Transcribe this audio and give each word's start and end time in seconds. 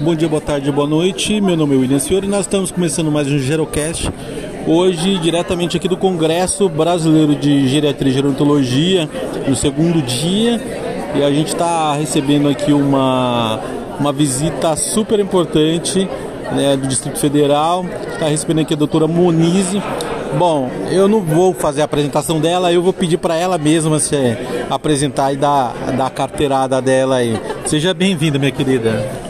Bom 0.00 0.14
dia, 0.14 0.28
boa 0.28 0.40
tarde, 0.40 0.72
boa 0.72 0.86
noite. 0.86 1.40
Meu 1.40 1.56
nome 1.56 1.74
é 1.74 1.78
William 1.78 2.00
Fiore 2.00 2.26
e 2.26 2.30
nós 2.30 2.40
estamos 2.40 2.70
começando 2.70 3.10
mais 3.10 3.28
um 3.28 3.38
Gerocast. 3.38 4.10
Hoje, 4.66 5.18
diretamente 5.18 5.76
aqui 5.76 5.88
do 5.88 5.96
Congresso 5.96 6.68
Brasileiro 6.68 7.34
de 7.34 7.68
Geriatria 7.68 8.10
e 8.10 8.14
Gerontologia, 8.14 9.08
no 9.46 9.54
segundo 9.54 10.00
dia. 10.00 10.60
E 11.14 11.22
a 11.22 11.30
gente 11.30 11.48
está 11.48 11.92
recebendo 11.94 12.48
aqui 12.48 12.72
uma, 12.72 13.60
uma 14.00 14.12
visita 14.12 14.74
super 14.74 15.20
importante 15.20 16.08
né, 16.52 16.76
do 16.76 16.86
Distrito 16.86 17.18
Federal. 17.18 17.84
Está 18.14 18.28
recebendo 18.28 18.60
aqui 18.60 18.72
a 18.72 18.76
doutora 18.76 19.06
Monize. 19.06 19.82
Bom, 20.38 20.70
eu 20.90 21.06
não 21.06 21.20
vou 21.20 21.52
fazer 21.52 21.82
a 21.82 21.84
apresentação 21.84 22.40
dela, 22.40 22.72
eu 22.72 22.82
vou 22.82 22.92
pedir 22.92 23.18
para 23.18 23.36
ela 23.36 23.58
mesma 23.58 23.98
se 23.98 24.16
apresentar 24.70 25.30
e 25.34 25.36
dar, 25.36 25.74
dar 25.94 26.06
a 26.06 26.10
carteirada 26.10 26.80
dela 26.80 27.16
aí. 27.16 27.38
Seja 27.66 27.92
bem-vinda, 27.92 28.38
minha 28.38 28.50
querida. 28.50 29.21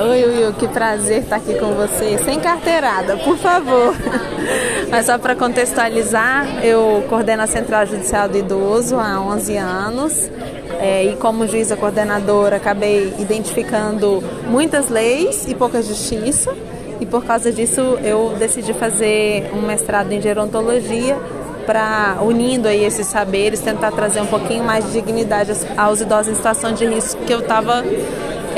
Oi, 0.00 0.24
Will, 0.24 0.52
que 0.52 0.68
prazer 0.68 1.22
estar 1.22 1.36
aqui 1.36 1.54
com 1.54 1.72
você. 1.72 2.18
Sem 2.18 2.38
carteirada, 2.38 3.16
por 3.16 3.36
favor. 3.36 3.96
Mas 4.88 5.06
só 5.06 5.18
para 5.18 5.34
contextualizar, 5.34 6.64
eu 6.64 7.04
coordeno 7.08 7.42
a 7.42 7.48
Central 7.48 7.84
Judicial 7.84 8.28
do 8.28 8.38
Idoso 8.38 8.96
há 8.96 9.20
11 9.20 9.56
anos. 9.56 10.30
É, 10.78 11.04
e 11.04 11.16
como 11.16 11.48
juíza 11.48 11.76
coordenadora, 11.76 12.58
acabei 12.58 13.12
identificando 13.18 14.22
muitas 14.46 14.88
leis 14.88 15.48
e 15.48 15.54
pouca 15.56 15.82
justiça. 15.82 16.54
E 17.00 17.06
por 17.06 17.24
causa 17.24 17.50
disso, 17.50 17.80
eu 18.04 18.36
decidi 18.38 18.72
fazer 18.72 19.50
um 19.52 19.62
mestrado 19.62 20.12
em 20.12 20.20
gerontologia 20.20 21.18
para 21.66 22.18
unindo 22.22 22.68
aí 22.68 22.84
esses 22.84 23.08
saberes, 23.08 23.58
tentar 23.60 23.90
trazer 23.90 24.20
um 24.20 24.26
pouquinho 24.26 24.62
mais 24.62 24.86
de 24.86 24.92
dignidade 24.92 25.52
aos 25.76 26.00
idosos 26.00 26.32
em 26.32 26.34
situação 26.36 26.72
de 26.72 26.86
risco 26.86 27.20
que 27.24 27.32
eu 27.32 27.40
estava 27.40 27.84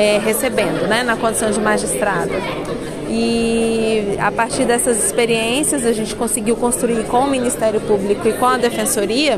é, 0.01 0.19
recebendo, 0.19 0.89
né, 0.89 1.03
na 1.03 1.15
condição 1.15 1.51
de 1.51 1.61
magistrada. 1.61 2.33
E 3.07 4.17
a 4.19 4.33
partir 4.33 4.65
dessas 4.65 5.05
experiências, 5.05 5.85
a 5.85 5.93
gente 5.93 6.15
conseguiu 6.15 6.57
construir 6.57 7.05
com 7.05 7.19
o 7.19 7.31
Ministério 7.31 7.81
Público 7.83 8.27
e 8.27 8.33
com 8.33 8.47
a 8.47 8.57
Defensoria 8.57 9.37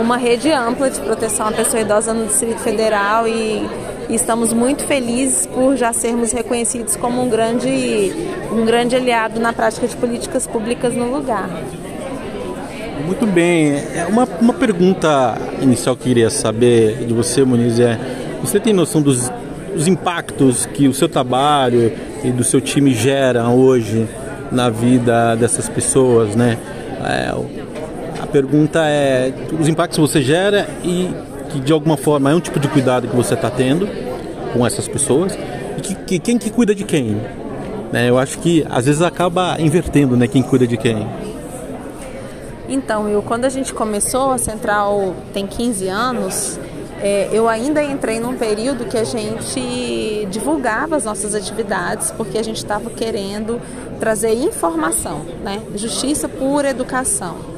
uma 0.00 0.16
rede 0.16 0.50
ampla 0.50 0.88
de 0.88 0.98
proteção 1.00 1.48
à 1.48 1.52
pessoa 1.52 1.82
idosa 1.82 2.14
no 2.14 2.26
Distrito 2.26 2.60
Federal 2.60 3.28
e, 3.28 3.68
e 4.08 4.14
estamos 4.14 4.52
muito 4.52 4.84
felizes 4.84 5.44
por 5.46 5.76
já 5.76 5.92
sermos 5.92 6.32
reconhecidos 6.32 6.96
como 6.96 7.22
um 7.22 7.28
grande, 7.28 8.12
um 8.50 8.64
grande 8.64 8.96
aliado 8.96 9.38
na 9.38 9.52
prática 9.52 9.86
de 9.86 9.96
políticas 9.96 10.46
públicas 10.46 10.94
no 10.94 11.10
lugar. 11.10 11.50
Muito 13.04 13.26
bem. 13.26 13.74
É 13.94 14.06
uma, 14.08 14.26
uma 14.40 14.54
pergunta 14.54 15.36
inicial 15.60 15.94
que 15.96 16.02
eu 16.02 16.06
queria 16.06 16.30
saber 16.30 17.04
de 17.04 17.12
você, 17.12 17.44
Muniz, 17.44 17.78
é: 17.80 17.98
você 18.40 18.60
tem 18.60 18.72
noção 18.72 19.02
dos, 19.02 19.30
dos 19.74 19.86
impactos 19.86 20.66
que 20.66 20.88
o 20.88 20.94
seu 20.94 21.08
trabalho 21.08 21.92
e 22.24 22.30
do 22.30 22.44
seu 22.44 22.60
time 22.60 22.94
gera 22.94 23.48
hoje 23.48 24.08
na 24.50 24.70
vida 24.70 25.36
dessas 25.36 25.68
pessoas, 25.68 26.34
né? 26.34 26.58
É, 27.04 27.32
a 28.20 28.26
pergunta 28.26 28.80
é: 28.84 29.32
os 29.58 29.68
impactos 29.68 29.96
que 29.96 30.00
você 30.00 30.22
gera 30.22 30.68
e 30.82 31.10
que 31.50 31.60
de 31.60 31.72
alguma 31.72 31.96
forma 31.96 32.30
é 32.30 32.34
um 32.34 32.40
tipo 32.40 32.58
de 32.58 32.68
cuidado 32.68 33.08
que 33.08 33.16
você 33.16 33.34
está 33.34 33.50
tendo 33.50 33.88
com 34.52 34.66
essas 34.66 34.86
pessoas 34.88 35.38
e 35.76 35.80
que, 35.80 35.94
que, 35.94 36.18
quem 36.18 36.38
que 36.38 36.50
cuida 36.50 36.74
de 36.74 36.84
quem? 36.84 37.20
Né? 37.92 38.08
Eu 38.08 38.18
acho 38.18 38.38
que 38.38 38.66
às 38.68 38.86
vezes 38.86 39.02
acaba 39.02 39.56
invertendo, 39.58 40.16
né? 40.16 40.26
Quem 40.26 40.42
cuida 40.42 40.66
de 40.66 40.76
quem. 40.76 41.06
Então, 42.68 43.08
eu, 43.08 43.22
quando 43.22 43.46
a 43.46 43.48
gente 43.48 43.72
começou, 43.72 44.30
a 44.30 44.36
Central 44.36 45.14
tem 45.32 45.46
15 45.46 45.88
anos, 45.88 46.60
é, 47.00 47.28
eu 47.32 47.48
ainda 47.48 47.82
entrei 47.82 48.18
num 48.18 48.36
período 48.36 48.84
que 48.86 48.96
a 48.96 49.04
gente 49.04 50.26
divulgava 50.30 50.96
as 50.96 51.04
nossas 51.04 51.34
atividades, 51.34 52.10
porque 52.10 52.38
a 52.38 52.42
gente 52.42 52.56
estava 52.56 52.90
querendo 52.90 53.60
trazer 54.00 54.32
informação, 54.32 55.24
né? 55.42 55.62
Justiça 55.74 56.28
por 56.28 56.64
educação. 56.64 57.57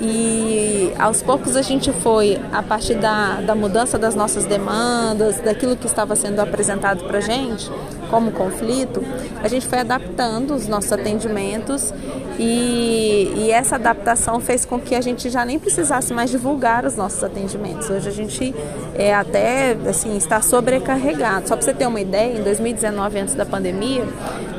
E 0.00 0.92
aos 0.98 1.22
poucos 1.22 1.56
a 1.56 1.62
gente 1.62 1.92
foi, 1.92 2.40
a 2.52 2.62
partir 2.62 2.94
da, 2.94 3.40
da 3.42 3.54
mudança 3.54 3.98
das 3.98 4.14
nossas 4.14 4.46
demandas, 4.46 5.40
daquilo 5.40 5.76
que 5.76 5.86
estava 5.86 6.16
sendo 6.16 6.40
apresentado 6.40 7.04
para 7.04 7.18
a 7.18 7.20
gente, 7.20 7.70
como 8.08 8.32
conflito, 8.32 9.02
a 9.42 9.48
gente 9.48 9.66
foi 9.66 9.78
adaptando 9.78 10.54
os 10.54 10.66
nossos 10.66 10.90
atendimentos 10.92 11.92
e, 12.38 13.32
e, 13.36 13.50
essa 13.50 13.76
adaptação 13.76 14.40
fez 14.40 14.64
com 14.64 14.80
que 14.80 14.94
a 14.94 15.00
gente 15.02 15.28
já 15.28 15.44
nem 15.44 15.58
precisasse 15.58 16.14
mais 16.14 16.30
divulgar 16.30 16.86
os 16.86 16.96
nossos 16.96 17.22
atendimentos. 17.22 17.90
Hoje 17.90 18.08
a 18.08 18.12
gente 18.12 18.54
é 18.94 19.14
até 19.14 19.76
assim 19.86 20.16
está 20.16 20.40
sobrecarregado. 20.40 21.46
Só 21.46 21.54
para 21.54 21.66
você 21.66 21.74
ter 21.74 21.86
uma 21.86 22.00
ideia, 22.00 22.38
em 22.38 22.42
2019, 22.42 23.18
antes 23.18 23.34
da 23.34 23.44
pandemia, 23.44 24.06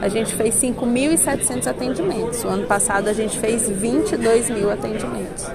a 0.01 0.09
gente 0.09 0.33
fez 0.35 0.55
5.700 0.55 1.67
atendimentos. 1.67 2.43
O 2.43 2.47
ano 2.47 2.65
passado 2.65 3.07
a 3.07 3.13
gente 3.13 3.37
fez 3.39 3.69
22 3.69 4.49
mil 4.49 4.71
atendimentos. 4.71 5.45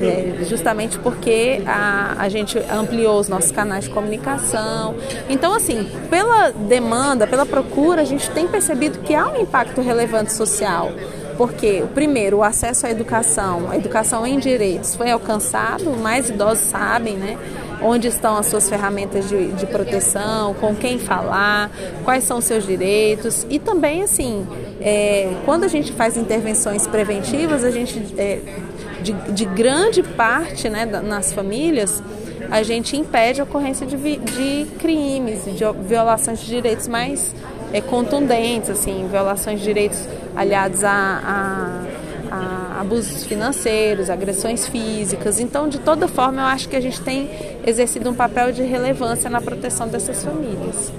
É, 0.00 0.44
justamente 0.44 0.96
porque 0.98 1.60
a, 1.66 2.14
a 2.18 2.28
gente 2.28 2.56
ampliou 2.70 3.18
os 3.18 3.28
nossos 3.28 3.50
canais 3.50 3.84
de 3.84 3.90
comunicação. 3.90 4.94
Então, 5.28 5.52
assim, 5.54 5.90
pela 6.08 6.50
demanda, 6.50 7.26
pela 7.26 7.44
procura, 7.44 8.02
a 8.02 8.04
gente 8.04 8.30
tem 8.30 8.46
percebido 8.46 9.00
que 9.00 9.14
há 9.14 9.26
um 9.26 9.40
impacto 9.40 9.80
relevante 9.80 10.32
social. 10.32 10.92
Porque, 11.36 11.84
primeiro, 11.94 12.38
o 12.38 12.42
acesso 12.42 12.86
à 12.86 12.90
educação, 12.90 13.70
a 13.70 13.76
educação 13.76 14.26
em 14.26 14.38
direitos 14.38 14.96
foi 14.96 15.10
alcançado, 15.10 15.90
mais 15.90 16.30
idosos 16.30 16.64
sabem, 16.64 17.16
né? 17.16 17.38
Onde 17.82 18.08
estão 18.08 18.36
as 18.36 18.46
suas 18.46 18.68
ferramentas 18.68 19.28
de, 19.28 19.52
de 19.52 19.66
proteção, 19.66 20.54
com 20.54 20.74
quem 20.74 20.98
falar, 20.98 21.70
quais 22.04 22.24
são 22.24 22.38
os 22.38 22.44
seus 22.44 22.66
direitos. 22.66 23.46
E 23.48 23.58
também, 23.58 24.02
assim, 24.02 24.46
é, 24.80 25.32
quando 25.44 25.64
a 25.64 25.68
gente 25.68 25.92
faz 25.92 26.16
intervenções 26.16 26.86
preventivas, 26.86 27.64
a 27.64 27.70
gente, 27.70 28.14
é, 28.18 28.40
de, 29.02 29.12
de, 29.12 29.44
grande 29.44 30.02
parte 30.02 30.68
né, 30.68 30.84
nas 30.86 31.32
famílias, 31.32 32.02
a 32.50 32.62
gente 32.62 32.96
impede 32.96 33.40
a 33.40 33.44
ocorrência 33.44 33.86
de, 33.86 33.96
de 33.96 34.66
crimes, 34.78 35.44
de 35.44 35.64
violações 35.86 36.40
de 36.40 36.46
direitos 36.46 36.88
mais 36.88 37.34
é, 37.72 37.80
contundentes, 37.80 38.70
assim, 38.70 39.06
violações 39.10 39.60
de 39.60 39.66
direitos 39.66 40.08
aliados 40.34 40.84
a, 40.84 41.82
abusos 42.78 43.24
financeiros, 43.24 44.08
agressões 44.08 44.66
físicas. 44.68 45.40
Então, 45.40 45.68
de 45.68 45.78
toda 45.78 46.06
forma, 46.06 46.42
eu 46.42 46.46
acho 46.46 46.68
que 46.68 46.76
a 46.76 46.80
gente 46.80 47.00
tem 47.00 47.28
exercido 47.66 48.08
um 48.08 48.14
papel 48.14 48.52
de 48.52 48.62
relevância 48.62 49.28
na 49.28 49.40
proteção 49.40 49.88
dessas 49.88 50.22
famílias. 50.24 50.92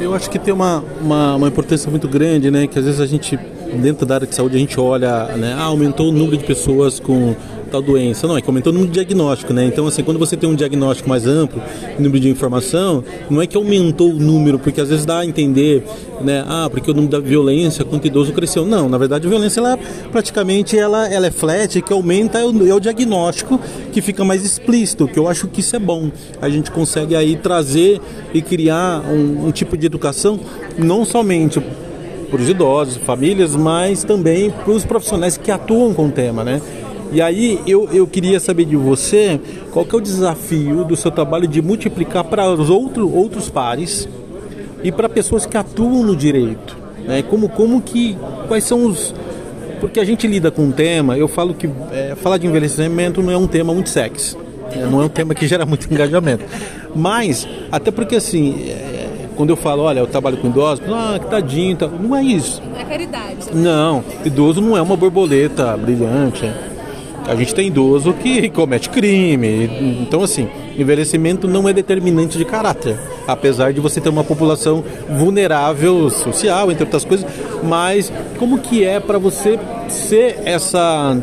Eu 0.00 0.14
acho 0.14 0.28
que 0.28 0.38
tem 0.38 0.52
uma, 0.52 0.84
uma, 1.00 1.36
uma 1.36 1.48
importância 1.48 1.88
muito 1.90 2.08
grande, 2.08 2.50
né? 2.50 2.66
Que 2.66 2.78
às 2.78 2.84
vezes 2.84 3.00
a 3.00 3.06
gente, 3.06 3.36
dentro 3.80 4.04
da 4.04 4.16
área 4.16 4.26
de 4.26 4.34
saúde, 4.34 4.56
a 4.56 4.58
gente 4.58 4.78
olha, 4.78 5.26
né? 5.36 5.54
Ah, 5.56 5.64
aumentou 5.64 6.08
o 6.08 6.12
número 6.12 6.36
de 6.36 6.44
pessoas 6.44 6.98
com 6.98 7.34
tal 7.68 7.82
doença. 7.82 8.26
Não, 8.26 8.36
é 8.36 8.42
que 8.42 8.48
aumentou 8.48 8.72
o 8.72 8.74
número 8.74 8.92
de 8.92 8.94
diagnóstico, 8.94 9.52
né? 9.52 9.64
Então, 9.64 9.86
assim, 9.86 10.02
quando 10.02 10.18
você 10.18 10.36
tem 10.36 10.48
um 10.48 10.54
diagnóstico 10.54 11.08
mais 11.08 11.26
amplo, 11.26 11.62
número 11.98 12.20
de 12.20 12.28
informação, 12.28 13.04
não 13.30 13.40
é 13.40 13.46
que 13.46 13.56
aumentou 13.56 14.10
o 14.10 14.18
número, 14.18 14.58
porque 14.58 14.80
às 14.80 14.88
vezes 14.88 15.04
dá 15.04 15.20
a 15.20 15.26
entender, 15.26 15.84
né? 16.20 16.44
Ah, 16.46 16.68
porque 16.70 16.90
o 16.90 16.94
número 16.94 17.12
da 17.12 17.20
violência 17.20 17.84
contra 17.84 18.08
idoso 18.08 18.32
cresceu. 18.32 18.64
Não, 18.64 18.88
na 18.88 18.98
verdade 18.98 19.26
a 19.26 19.30
violência, 19.30 19.60
ela 19.60 19.78
praticamente, 20.10 20.78
ela, 20.78 21.08
ela 21.08 21.26
é 21.26 21.30
flat, 21.30 21.80
que 21.80 21.92
aumenta 21.92 22.38
é 22.38 22.44
o, 22.44 22.68
é 22.68 22.74
o 22.74 22.80
diagnóstico 22.80 23.60
que 23.92 24.00
fica 24.00 24.24
mais 24.24 24.44
explícito, 24.44 25.06
que 25.08 25.18
eu 25.18 25.28
acho 25.28 25.48
que 25.48 25.60
isso 25.60 25.76
é 25.76 25.78
bom. 25.78 26.10
A 26.40 26.48
gente 26.48 26.70
consegue 26.70 27.14
aí 27.14 27.36
trazer 27.36 28.00
e 28.32 28.42
criar 28.42 29.02
um, 29.10 29.46
um 29.46 29.50
tipo 29.50 29.76
de 29.76 29.86
educação, 29.86 30.38
não 30.76 31.04
somente 31.04 31.60
para 32.30 32.40
os 32.40 32.48
idosos, 32.48 32.96
famílias, 32.98 33.56
mas 33.56 34.04
também 34.04 34.50
para 34.50 34.70
os 34.70 34.84
profissionais 34.84 35.36
que 35.36 35.50
atuam 35.50 35.94
com 35.94 36.06
o 36.06 36.10
tema, 36.10 36.44
né? 36.44 36.60
E 37.10 37.22
aí 37.22 37.60
eu, 37.66 37.88
eu 37.92 38.06
queria 38.06 38.38
saber 38.38 38.64
de 38.64 38.76
você 38.76 39.40
qual 39.72 39.84
que 39.84 39.94
é 39.94 39.98
o 39.98 40.00
desafio 40.00 40.84
do 40.84 40.96
seu 40.96 41.10
trabalho 41.10 41.48
de 41.48 41.62
multiplicar 41.62 42.24
para 42.24 42.50
os 42.50 42.68
outro, 42.68 43.10
outros 43.12 43.48
pares 43.48 44.08
e 44.82 44.92
para 44.92 45.08
pessoas 45.08 45.46
que 45.46 45.56
atuam 45.56 46.02
no 46.02 46.14
direito. 46.14 46.76
Né? 47.06 47.22
Como, 47.22 47.48
como 47.48 47.80
que. 47.80 48.16
Quais 48.46 48.64
são 48.64 48.84
os. 48.84 49.14
Porque 49.80 50.00
a 50.00 50.04
gente 50.04 50.26
lida 50.26 50.50
com 50.50 50.62
um 50.62 50.72
tema, 50.72 51.16
eu 51.16 51.28
falo 51.28 51.54
que 51.54 51.68
é, 51.92 52.14
falar 52.16 52.36
de 52.36 52.46
envelhecimento 52.46 53.22
não 53.22 53.32
é 53.32 53.36
um 53.36 53.46
tema 53.46 53.72
muito 53.72 53.88
sexy. 53.88 54.36
Né? 54.74 54.86
Não 54.90 55.00
é 55.00 55.04
um 55.04 55.08
tema 55.08 55.34
que 55.34 55.46
gera 55.46 55.64
muito 55.64 55.86
engajamento. 55.92 56.44
Mas, 56.94 57.48
até 57.70 57.90
porque 57.90 58.16
assim, 58.16 58.68
é, 58.68 59.28
quando 59.36 59.50
eu 59.50 59.56
falo, 59.56 59.84
olha, 59.84 60.00
eu 60.00 60.06
trabalho 60.06 60.36
com 60.36 60.48
idosos, 60.48 60.84
ah, 60.88 61.18
que 61.18 61.30
tadinho, 61.30 61.76
tá... 61.76 61.86
não 61.86 62.14
é 62.14 62.22
isso. 62.22 62.60
É 62.76 62.84
caridade. 62.84 63.54
Não, 63.54 64.04
idoso 64.24 64.60
não 64.60 64.76
é 64.76 64.82
uma 64.82 64.96
borboleta 64.96 65.76
brilhante. 65.76 66.52
A 67.28 67.36
gente 67.36 67.54
tem 67.54 67.66
idoso 67.66 68.14
que 68.14 68.48
comete 68.48 68.88
crime. 68.88 69.64
Então, 70.00 70.22
assim, 70.22 70.48
envelhecimento 70.78 71.46
não 71.46 71.68
é 71.68 71.74
determinante 71.74 72.38
de 72.38 72.44
caráter. 72.44 72.98
Apesar 73.26 73.70
de 73.72 73.80
você 73.80 74.00
ter 74.00 74.08
uma 74.08 74.24
população 74.24 74.82
vulnerável 75.10 76.08
social, 76.08 76.72
entre 76.72 76.84
outras 76.84 77.04
coisas. 77.04 77.26
Mas 77.62 78.10
como 78.38 78.58
que 78.58 78.82
é 78.82 78.98
para 78.98 79.18
você 79.18 79.58
ser 79.88 80.40
essa 80.44 81.16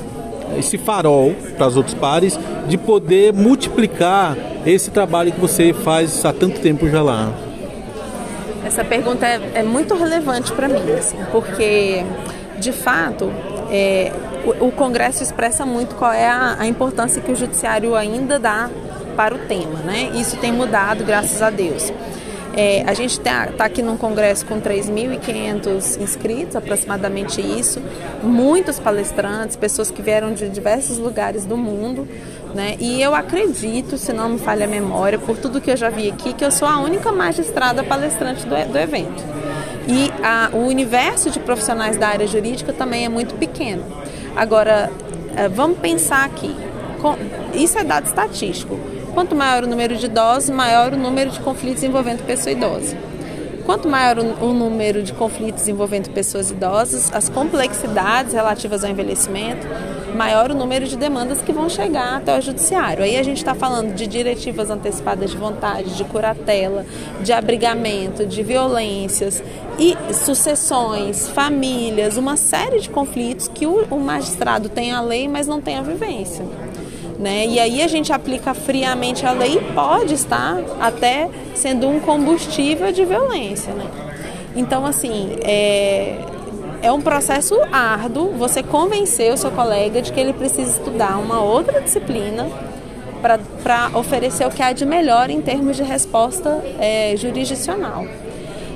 esse 0.59 0.77
farol 0.77 1.33
para 1.57 1.67
os 1.67 1.75
outros 1.75 1.95
pares 1.95 2.39
de 2.67 2.77
poder 2.77 3.33
multiplicar 3.33 4.37
esse 4.63 4.91
trabalho 4.91 5.31
que 5.31 5.39
você 5.39 5.73
faz 5.73 6.23
há 6.23 6.31
tanto 6.31 6.59
tempo 6.59 6.87
já 6.87 7.01
lá? 7.01 7.33
Essa 8.63 8.83
pergunta 8.83 9.25
é, 9.25 9.39
é 9.55 9.63
muito 9.63 9.95
relevante 9.95 10.51
para 10.51 10.67
mim, 10.67 10.91
assim, 10.97 11.17
porque 11.31 12.03
de 12.59 12.71
fato 12.71 13.31
é, 13.71 14.11
o, 14.45 14.71
Congresso 14.71 15.23
expressa 15.23 15.65
muito 15.65 15.95
qual 15.95 16.11
é 16.11 16.27
a, 16.27 16.57
a 16.59 16.67
importância 16.67 17.21
que 17.21 17.31
o 17.31 17.35
Judiciário 17.35 17.95
ainda 17.95 18.37
dá 18.37 18.69
para 19.15 19.33
o 19.33 19.39
tema, 19.39 19.79
né? 19.79 20.11
Isso 20.15 20.37
tem 20.37 20.51
mudado, 20.51 21.03
graças 21.03 21.41
a 21.41 21.49
Deus. 21.49 21.91
É, 22.57 22.83
a 22.87 22.93
gente 22.93 23.11
está 23.11 23.47
tá 23.47 23.65
aqui 23.65 23.81
num 23.81 23.97
congresso 23.97 24.45
com 24.45 24.61
3.500 24.61 25.99
inscritos, 25.99 26.55
aproximadamente 26.55 27.41
isso, 27.41 27.81
muitos 28.23 28.79
palestrantes, 28.79 29.57
pessoas 29.57 29.91
que 29.91 30.01
vieram 30.01 30.33
de 30.33 30.47
diversos 30.47 30.97
lugares 30.97 31.45
do 31.45 31.57
mundo, 31.57 32.07
né? 32.53 32.77
E 32.79 33.01
eu 33.01 33.13
acredito, 33.13 33.97
se 33.97 34.13
não 34.13 34.29
me 34.29 34.39
falha 34.39 34.65
a 34.65 34.69
memória, 34.69 35.19
por 35.19 35.37
tudo 35.37 35.59
que 35.59 35.69
eu 35.69 35.75
já 35.75 35.89
vi 35.89 36.09
aqui, 36.09 36.31
que 36.31 36.45
eu 36.45 36.51
sou 36.51 36.67
a 36.67 36.79
única 36.79 37.11
magistrada 37.11 37.83
palestrante 37.83 38.45
do, 38.45 38.55
do 38.71 38.77
evento. 38.77 39.21
E 39.87 40.11
a, 40.23 40.49
o 40.53 40.65
universo 40.65 41.29
de 41.29 41.39
profissionais 41.41 41.97
da 41.97 42.07
área 42.07 42.25
jurídica 42.25 42.71
também 42.71 43.05
é 43.05 43.09
muito 43.09 43.35
pequeno. 43.35 43.83
Agora, 44.35 44.91
é, 45.35 45.47
vamos 45.47 45.79
pensar 45.79 46.25
aqui. 46.25 46.55
Isso 47.53 47.77
é 47.77 47.83
dado 47.83 48.05
estatístico. 48.05 48.77
Quanto 49.13 49.35
maior 49.35 49.63
o 49.63 49.67
número 49.67 49.95
de 49.95 50.07
idosos, 50.07 50.49
maior 50.49 50.93
o 50.93 50.97
número 50.97 51.29
de 51.29 51.39
conflitos 51.39 51.83
envolvendo 51.83 52.25
pessoa 52.25 52.51
idosa. 52.51 52.97
Quanto 53.65 53.89
maior 53.89 54.19
o, 54.19 54.53
número 54.53 55.01
de 55.01 55.11
conflitos 55.11 55.67
envolvendo 55.67 56.11
pessoas 56.11 56.51
idosas, 56.51 57.11
as 57.11 57.29
complexidades 57.29 58.31
relativas 58.31 58.83
ao 58.83 58.91
envelhecimento, 58.91 59.65
maior 60.15 60.51
o 60.51 60.53
número 60.53 60.85
de 60.85 60.95
demandas 60.95 61.41
que 61.41 61.51
vão 61.51 61.67
chegar 61.67 62.17
até 62.17 62.37
o 62.37 62.41
judiciário. 62.41 63.03
Aí 63.03 63.17
a 63.17 63.23
gente 63.23 63.37
está 63.37 63.55
falando 63.55 63.95
de 63.95 64.05
diretivas 64.05 64.69
antecipadas 64.69 65.31
de 65.31 65.37
vontade, 65.37 65.95
de 65.95 66.03
curatela, 66.03 66.85
de 67.21 67.33
abrigamento, 67.33 68.23
de 68.23 68.43
violências 68.43 69.43
e 69.79 69.97
sucessões, 70.13 71.27
famílias, 71.29 72.17
uma 72.17 72.37
série 72.37 72.79
de 72.79 72.89
conflitos 72.89 73.47
que 73.47 73.65
o, 73.65 73.99
magistrado 73.99 74.69
tem 74.69 74.91
a 74.91 75.01
lei, 75.01 75.27
mas 75.27 75.47
não 75.47 75.59
tem 75.59 75.77
a 75.77 75.81
vivência. 75.81 76.45
Né? 77.17 77.45
E 77.47 77.59
aí 77.59 77.81
a 77.81 77.87
gente 77.87 78.11
aplica 78.11 78.53
friamente 78.53 79.25
a 79.25 79.31
lei 79.31 79.55
e 79.57 79.73
pode 79.73 80.13
estar 80.13 80.57
até 80.79 81.29
sendo 81.53 81.87
um 81.87 81.99
combustível 81.99 82.91
de 82.91 83.05
violência. 83.05 83.73
Né? 83.73 83.85
Então, 84.55 84.85
assim, 84.85 85.37
é, 85.41 86.17
é 86.81 86.91
um 86.91 87.01
processo 87.01 87.57
árduo 87.71 88.31
você 88.37 88.61
convencer 88.61 89.33
o 89.33 89.37
seu 89.37 89.51
colega 89.51 90.01
de 90.01 90.11
que 90.11 90.19
ele 90.19 90.33
precisa 90.33 90.77
estudar 90.77 91.17
uma 91.17 91.41
outra 91.41 91.81
disciplina 91.81 92.47
para 93.63 93.89
oferecer 93.95 94.45
o 94.45 94.51
que 94.51 94.61
há 94.61 94.71
de 94.71 94.85
melhor 94.85 95.29
em 95.29 95.41
termos 95.41 95.77
de 95.77 95.83
resposta 95.83 96.63
é, 96.79 97.15
jurisdicional. 97.17 98.05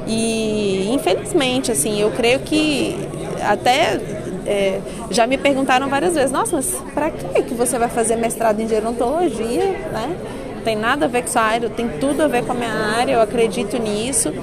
E, 0.07 0.89
infelizmente, 0.91 1.71
assim, 1.71 2.01
eu 2.01 2.09
creio 2.11 2.39
que 2.39 2.97
até 3.43 3.99
é, 4.49 4.81
já 5.11 5.27
me 5.27 5.37
perguntaram 5.37 5.87
várias 5.87 6.15
vezes, 6.15 6.31
nossa, 6.31 6.55
mas 6.55 6.75
para 6.95 7.11
que 7.11 7.43
que 7.43 7.53
você 7.53 7.77
vai 7.77 7.87
fazer 7.87 8.15
mestrado 8.15 8.59
em 8.59 8.67
gerontologia, 8.67 9.63
né? 9.91 10.17
Tem 10.63 10.75
nada 10.75 11.05
a 11.05 11.07
ver 11.07 11.21
com 11.21 11.27
sua 11.27 11.43
área, 11.43 11.69
tem 11.69 11.87
tudo 11.87 12.23
a 12.23 12.27
ver 12.27 12.43
com 12.43 12.51
a 12.51 12.55
minha 12.55 12.73
área, 12.73 13.13
eu 13.13 13.21
acredito 13.21 13.77
nisso 13.77 14.33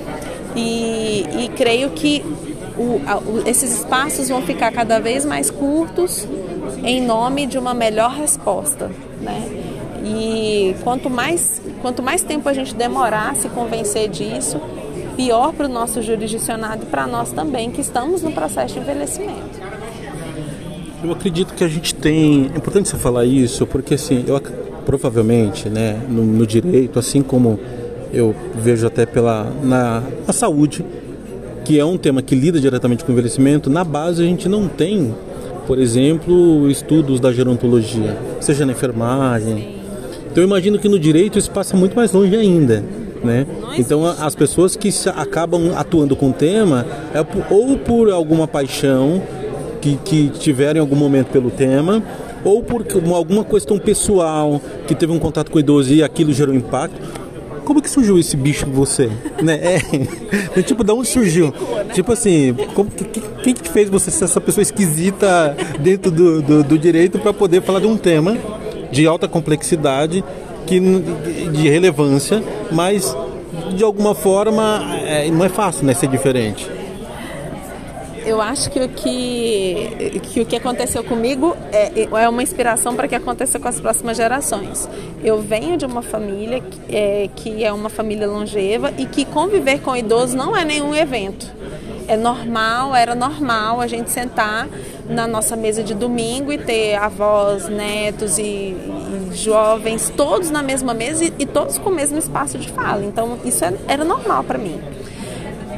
e, 0.55 1.27
e 1.41 1.51
creio 1.57 1.91
que 1.91 2.25
o, 2.79 3.01
o, 3.03 3.43
esses 3.47 3.81
espaços 3.81 4.29
vão 4.29 4.41
ficar 4.43 4.71
cada 4.71 5.01
vez 5.01 5.25
mais 5.25 5.51
curtos 5.51 6.27
em 6.85 7.03
nome 7.03 7.47
de 7.47 7.59
uma 7.59 7.75
melhor 7.75 8.13
resposta, 8.13 8.91
né? 9.21 9.43
E 10.05 10.77
quanto 10.85 11.11
mais, 11.11 11.61
quanto 11.83 12.01
mais 12.01 12.23
tempo 12.23 12.49
a 12.49 12.53
gente 12.53 12.77
demorar 12.77 13.33
a 13.33 13.35
se 13.35 13.49
convencer 13.49 14.09
disso, 14.09 14.61
pior 15.17 15.53
para 15.53 15.67
o 15.67 15.69
nosso 15.69 16.01
jurisdicionado 16.01 16.85
e 16.85 16.87
para 16.87 17.09
nós 17.09 17.33
também, 17.33 17.73
que 17.73 17.81
estamos 17.81 18.23
no 18.23 18.31
processo 18.31 18.75
de 18.75 18.81
envelhecimento. 18.81 19.66
Eu 21.05 21.13
acredito 21.13 21.55
que 21.55 21.63
a 21.63 21.69
gente 21.69 21.95
tem. 21.95 22.51
É 22.55 22.57
importante 22.57 22.89
você 22.89 22.97
falar 22.97 23.25
isso, 23.25 23.67
porque 23.67 23.95
assim, 23.95 24.25
eu 24.27 24.41
provavelmente, 24.85 25.69
né, 25.69 26.01
no, 26.09 26.25
no 26.25 26.47
direito, 26.47 26.99
assim 26.99 27.23
como 27.23 27.59
eu 28.13 28.35
vejo 28.55 28.87
até 28.87 29.05
pela 29.05 29.53
na, 29.63 30.03
na 30.27 30.33
saúde, 30.33 30.85
que 31.65 31.79
é 31.79 31.85
um 31.85 31.99
tema 31.99 32.23
que 32.23 32.35
lida 32.35 32.61
diretamente 32.61 33.05
com 33.05 33.11
o 33.11 33.13
envelhecimento, 33.13 33.69
na 33.69 33.85
base 33.85 34.23
a 34.23 34.27
gente 34.27 34.49
não 34.49 34.69
tem, 34.69 35.15
por 35.67 35.79
exemplo, 35.79 36.71
estudos 36.71 37.19
da 37.19 37.33
gerontologia, 37.33 38.17
seja 38.41 38.65
na 38.65 38.73
enfermagem. 38.73 39.77
Então 40.31 40.43
eu 40.43 40.47
imagino 40.47 40.79
que 40.79 40.89
no 40.89 40.99
direito 40.99 41.39
isso 41.39 41.51
passa 41.51 41.77
muito 41.77 41.97
mais 41.97 42.13
longe 42.13 42.35
ainda. 42.37 42.83
Né? 43.25 43.47
Então 43.77 44.07
as 44.07 44.35
pessoas 44.37 44.77
que 44.77 44.91
acabam 45.17 45.73
atuando 45.77 46.15
com 46.15 46.31
o 46.31 46.33
tema 46.33 46.87
é 47.13 47.27
ou 47.53 47.77
por 47.77 48.11
alguma 48.11 48.47
paixão 48.47 49.21
que, 49.77 49.97
que 50.05 50.29
tiveram 50.31 50.79
em 50.79 50.81
algum 50.81 50.97
momento 50.97 51.29
pelo 51.29 51.51
tema, 51.51 52.03
ou 52.45 52.63
por 52.63 52.85
alguma 53.15 53.45
questão 53.45 53.79
pessoal 53.79 54.61
que 54.87 54.95
teve 54.95 55.13
um 55.13 55.19
contato 55.19 55.51
com 55.51 55.59
o 55.59 55.61
idoso 55.61 55.93
e 55.93 56.03
aquilo 56.03 56.33
gerou 56.33 56.55
impacto. 56.55 57.01
Como 57.65 57.83
que 57.83 57.91
surgiu 57.91 58.17
esse 58.17 58.37
bicho 58.37 58.67
em 58.67 58.71
você? 58.71 59.11
né? 59.43 59.81
É, 60.55 60.63
tipo, 60.63 60.85
da 60.85 60.95
onde 60.95 61.09
surgiu? 61.09 61.53
Tipo 61.93 62.13
assim, 62.13 62.55
como, 62.75 62.89
que, 62.91 63.05
quem 63.43 63.55
que 63.55 63.69
fez 63.69 63.89
você 63.89 64.11
ser 64.11 64.25
essa 64.25 64.41
pessoa 64.41 64.63
esquisita 64.63 65.57
dentro 65.81 66.11
do, 66.11 66.41
do, 66.41 66.63
do 66.63 66.79
direito 66.79 67.19
para 67.19 67.33
poder 67.33 67.63
falar 67.63 67.81
de 67.81 67.87
um 67.87 67.97
tema 67.97 68.37
de 68.93 69.07
alta 69.07 69.27
complexidade, 69.27 70.25
que, 70.67 70.81
de 70.81 71.69
relevância, 71.69 72.43
mas 72.71 73.17
de 73.77 73.83
alguma 73.83 74.15
forma 74.15 74.85
é, 75.05 75.29
não 75.31 75.45
é 75.45 75.49
fácil 75.49 75.85
né, 75.85 75.95
ser 75.95 76.09
diferente 76.09 76.76
eu 78.27 78.43
acho 78.43 78.69
que 78.71 78.81
o 78.81 78.89
que, 78.89 80.21
que, 80.23 80.41
o 80.41 80.47
que 80.47 80.57
aconteceu 80.57 81.05
comigo 81.05 81.57
é, 81.73 82.09
é 82.25 82.29
uma 82.29 82.43
inspiração 82.43 82.97
para 82.97 83.07
que 83.07 83.15
aconteça 83.15 83.61
com 83.61 83.69
as 83.69 83.81
próximas 83.81 84.17
gerações. 84.17 84.89
Eu 85.23 85.41
venho 85.41 85.77
de 85.77 85.87
uma 85.87 86.03
família 86.03 86.61
é, 86.89 87.31
que 87.37 87.65
é 87.65 87.73
uma 87.73 87.89
família 87.89 88.27
longeva 88.27 88.93
e 88.99 89.07
que 89.07 89.25
conviver 89.25 89.81
com 89.81 89.97
idoso 89.97 90.37
não 90.37 90.57
é 90.57 90.65
nenhum 90.65 90.93
evento. 90.93 91.55
É 92.09 92.17
normal, 92.17 92.95
era 92.95 93.15
normal 93.15 93.81
a 93.81 93.87
gente 93.87 94.11
sentar 94.11 94.69
na 95.09 95.27
nossa 95.29 95.55
mesa 95.55 95.83
de 95.83 95.95
domingo 95.95 96.53
e 96.53 96.59
ter 96.59 96.97
avós, 96.97 97.69
netos 97.69 98.39
e, 98.39 98.43
e 98.43 99.31
jovens, 99.35 100.13
todos 100.17 100.51
na 100.51 100.63
mesma 100.63 100.95
mesa 100.95 101.25
e, 101.25 101.33
e, 101.39 101.47
todos 101.47 101.79
com 101.79 101.91
o 101.91 101.95
mesmo 101.95 102.19
espaço 102.19 102.59
de 102.59 102.69
fala. 102.71 103.05
Então, 103.05 103.39
isso 103.45 103.65
é, 103.65 103.73
era 103.87 104.05
normal 104.05 104.43
para 104.43 104.59
mim. 104.59 104.81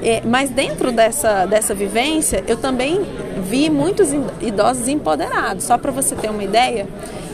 É, 0.02 0.22
mas 0.24 0.50
dentro 0.50 0.92
dessa, 0.92 1.46
dessa 1.46 1.74
vivência, 1.74 2.44
eu 2.46 2.56
também 2.56 3.04
vi 3.48 3.68
muitos 3.68 4.12
idosos 4.40 4.88
empoderados. 4.88 5.64
Só 5.64 5.76
para 5.76 5.90
você 5.90 6.14
ter 6.14 6.30
uma 6.30 6.44
ideia, 6.44 6.86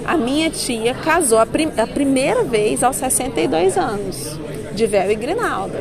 a 0.04 0.16
minha 0.16 0.50
tia 0.50 0.94
casou 0.94 1.38
a, 1.38 1.46
prim 1.46 1.70
a 1.76 1.86
primeira 1.86 2.42
vez 2.42 2.82
aos 2.82 2.96
62 2.96 3.76
anos, 3.76 4.38
de 4.72 4.86
véu 4.86 5.10
e 5.10 5.14
grinalda. 5.14 5.80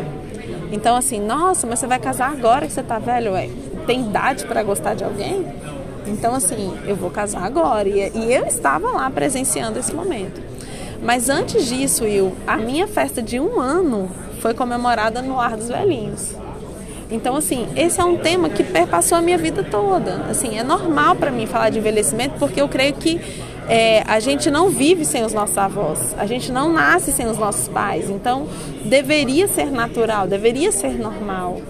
Então, 0.71 0.95
assim, 0.95 1.19
nossa, 1.19 1.67
mas 1.67 1.79
você 1.79 1.87
vai 1.87 1.99
casar 1.99 2.31
agora 2.31 2.65
que 2.65 2.73
você 2.73 2.83
tá 2.83 2.97
velho? 2.97 3.33
Ué, 3.33 3.49
tem 3.85 4.01
idade 4.01 4.45
para 4.45 4.63
gostar 4.63 4.95
de 4.95 5.03
alguém? 5.03 5.45
Então, 6.07 6.33
assim, 6.33 6.73
eu 6.85 6.95
vou 6.95 7.09
casar 7.09 7.43
agora. 7.43 7.87
E, 7.87 8.11
e 8.13 8.33
eu 8.33 8.45
estava 8.45 8.89
lá 8.91 9.09
presenciando 9.09 9.79
esse 9.79 9.93
momento. 9.93 10.41
Mas 11.01 11.29
antes 11.29 11.67
disso, 11.67 12.05
a 12.47 12.57
minha 12.57 12.87
festa 12.87 13.21
de 13.21 13.39
um 13.39 13.59
ano 13.59 14.09
foi 14.39 14.53
comemorada 14.53 15.21
no 15.21 15.39
Ar 15.39 15.55
dos 15.55 15.67
Velhinhos. 15.67 16.35
Então, 17.13 17.35
assim, 17.35 17.67
esse 17.75 18.01
é 18.01 18.03
um 18.03 18.17
tema 18.17 18.49
que 18.49 18.63
perpassou 18.63 19.19
a 19.19 19.21
minha 19.21 19.37
vida 19.37 19.63
toda. 19.63 20.25
Assim, 20.29 20.57
é 20.57 20.63
normal 20.63 21.15
para 21.15 21.29
mim 21.29 21.45
falar 21.45 21.69
de 21.69 21.77
envelhecimento 21.77 22.35
porque 22.39 22.59
eu 22.59 22.67
creio 22.67 22.93
que 22.93 23.21
é, 23.69 24.03
a 24.07 24.19
gente 24.19 24.49
não 24.49 24.69
vive 24.69 25.05
sem 25.05 25.23
os 25.23 25.31
nossos 25.31 25.57
avós, 25.57 26.15
a 26.17 26.25
gente 26.25 26.51
não 26.51 26.73
nasce 26.73 27.11
sem 27.11 27.27
os 27.27 27.37
nossos 27.37 27.67
pais. 27.67 28.09
Então, 28.09 28.47
deveria 28.83 29.47
ser 29.47 29.71
natural, 29.71 30.27
deveria 30.27 30.71
ser 30.71 30.97
normal. 30.97 31.61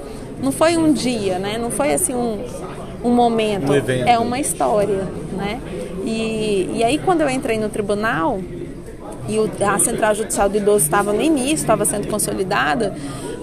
Não 0.42 0.52
foi 0.52 0.78
um 0.78 0.94
dia, 0.94 1.38
né? 1.38 1.58
Não 1.58 1.70
foi 1.70 1.94
assim 1.94 2.16
um, 2.16 2.44
um 3.04 3.12
momento. 3.12 3.72
Um 3.72 4.08
é 4.08 4.18
uma 4.18 4.40
história, 4.40 5.08
né? 5.38 5.60
E, 6.06 6.70
e 6.76 6.84
aí, 6.84 6.98
quando 6.98 7.22
eu 7.22 7.30
entrei 7.30 7.58
no 7.58 7.68
tribunal 7.68 8.40
e 9.28 9.40
o, 9.40 9.50
a 9.66 9.78
Central 9.80 10.16
Judicial 10.16 10.50
do 10.50 10.58
Idoso 10.58 10.86
estava 10.86 11.12
no 11.14 11.22
início, 11.22 11.56
estava 11.56 11.86
sendo 11.86 12.08
consolidada, 12.08 12.96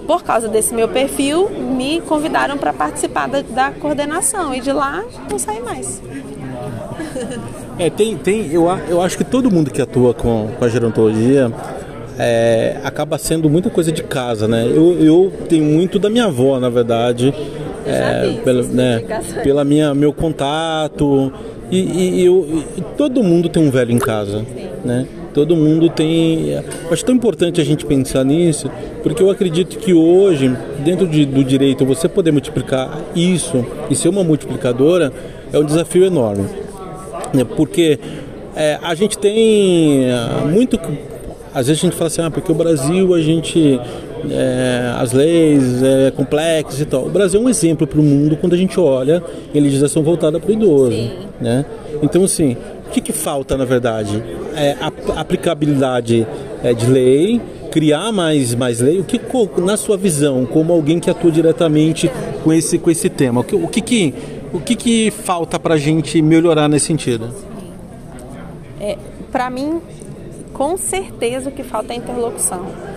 por 0.07 0.23
causa 0.23 0.47
desse 0.47 0.73
meu 0.73 0.87
perfil, 0.87 1.49
me 1.49 2.01
convidaram 2.01 2.57
para 2.57 2.73
participar 2.73 3.27
da, 3.27 3.41
da, 3.41 3.71
coordenação 3.71 4.53
e 4.53 4.59
de 4.59 4.71
lá 4.71 5.03
não 5.29 5.39
saí 5.39 5.61
mais. 5.61 6.01
É, 7.79 7.89
tem, 7.89 8.15
tem 8.17 8.51
eu, 8.51 8.67
eu 8.87 9.01
acho 9.01 9.17
que 9.17 9.23
todo 9.23 9.49
mundo 9.49 9.71
que 9.71 9.81
atua 9.81 10.13
com, 10.13 10.49
com 10.57 10.65
a 10.65 10.69
gerontologia 10.69 11.51
é, 12.19 12.77
acaba 12.83 13.17
sendo 13.17 13.49
muita 13.49 13.69
coisa 13.69 13.91
de 13.91 14.03
casa, 14.03 14.47
né? 14.47 14.65
Eu, 14.67 14.99
eu 14.99 15.33
tenho 15.49 15.63
muito 15.63 15.97
da 15.97 16.09
minha 16.09 16.25
avó, 16.25 16.59
na 16.59 16.69
verdade, 16.69 17.33
é, 17.85 18.39
pela, 18.43 18.63
né, 18.63 19.01
pela 19.43 19.63
minha 19.63 19.95
meu 19.95 20.13
contato 20.13 21.33
e, 21.71 21.79
e, 22.19 22.25
eu, 22.25 22.63
e 22.77 22.81
todo 22.97 23.23
mundo 23.23 23.49
tem 23.49 23.65
um 23.65 23.71
velho 23.71 23.91
em 23.91 23.97
casa, 23.97 24.45
né? 24.83 25.07
Todo 25.33 25.55
mundo 25.55 25.89
tem. 25.89 26.57
Acho 26.91 27.05
tão 27.05 27.15
importante 27.15 27.61
a 27.61 27.63
gente 27.63 27.85
pensar 27.85 28.23
nisso, 28.23 28.69
porque 29.01 29.23
eu 29.23 29.29
acredito 29.29 29.77
que 29.77 29.93
hoje, 29.93 30.55
dentro 30.83 31.07
de, 31.07 31.25
do 31.25 31.43
direito, 31.43 31.85
você 31.85 32.09
poder 32.09 32.31
multiplicar 32.31 32.99
isso 33.15 33.65
e 33.89 33.95
ser 33.95 34.09
uma 34.09 34.23
multiplicadora 34.23 35.11
é 35.53 35.57
um 35.57 35.63
desafio 35.63 36.05
enorme. 36.05 36.45
Né? 37.33 37.45
Porque 37.45 37.99
é, 38.55 38.77
a 38.81 38.93
gente 38.95 39.17
tem 39.17 40.05
é, 40.05 40.45
muito. 40.45 40.79
Às 41.53 41.67
vezes 41.67 41.81
a 41.81 41.85
gente 41.85 41.95
fala 41.95 42.07
assim, 42.07 42.21
ah, 42.21 42.31
porque 42.31 42.51
o 42.51 42.55
Brasil 42.55 43.13
a 43.13 43.21
gente. 43.21 43.79
É, 44.29 44.93
as 44.99 45.13
leis 45.13 45.81
é 45.81 46.11
complexas 46.11 46.79
e 46.79 46.85
tal. 46.85 47.07
O 47.07 47.09
Brasil 47.09 47.41
é 47.41 47.43
um 47.43 47.49
exemplo 47.49 47.87
para 47.87 47.99
o 47.99 48.03
mundo 48.03 48.37
quando 48.37 48.53
a 48.53 48.57
gente 48.57 48.79
olha 48.79 49.23
em 49.53 49.59
legislação 49.59 50.03
voltada 50.03 50.39
para 50.39 50.49
o 50.49 50.53
idoso. 50.53 51.09
Né? 51.39 51.65
Então, 52.03 52.23
assim, 52.23 52.55
que, 52.91 53.01
que 53.01 53.13
falta 53.13 53.57
na 53.57 53.65
verdade? 53.65 54.23
É 54.55 54.75
a 54.79 55.21
aplicabilidade 55.21 56.27
é, 56.63 56.73
de 56.73 56.85
lei, 56.85 57.41
criar 57.71 58.11
mais, 58.11 58.53
mais 58.53 58.79
lei. 58.79 58.99
O 58.99 59.03
que, 59.03 59.19
na 59.61 59.77
sua 59.77 59.97
visão, 59.97 60.45
como 60.45 60.73
alguém 60.73 60.99
que 60.99 61.09
atua 61.09 61.31
diretamente 61.31 62.11
com 62.43 62.51
esse, 62.51 62.77
com 62.77 62.91
esse 62.91 63.09
tema, 63.09 63.41
o 63.41 63.43
que, 63.43 63.55
o 63.55 63.67
que, 63.67 63.81
que, 63.81 64.13
o 64.53 64.59
que, 64.59 64.75
que 64.75 65.11
falta 65.11 65.59
para 65.59 65.75
a 65.75 65.77
gente 65.77 66.21
melhorar 66.21 66.67
nesse 66.67 66.87
sentido? 66.87 67.33
É, 68.79 68.97
para 69.31 69.49
mim, 69.49 69.81
com 70.53 70.75
certeza 70.77 71.49
o 71.49 71.51
que 71.51 71.63
falta 71.63 71.93
é 71.93 71.95
interlocução 71.95 72.90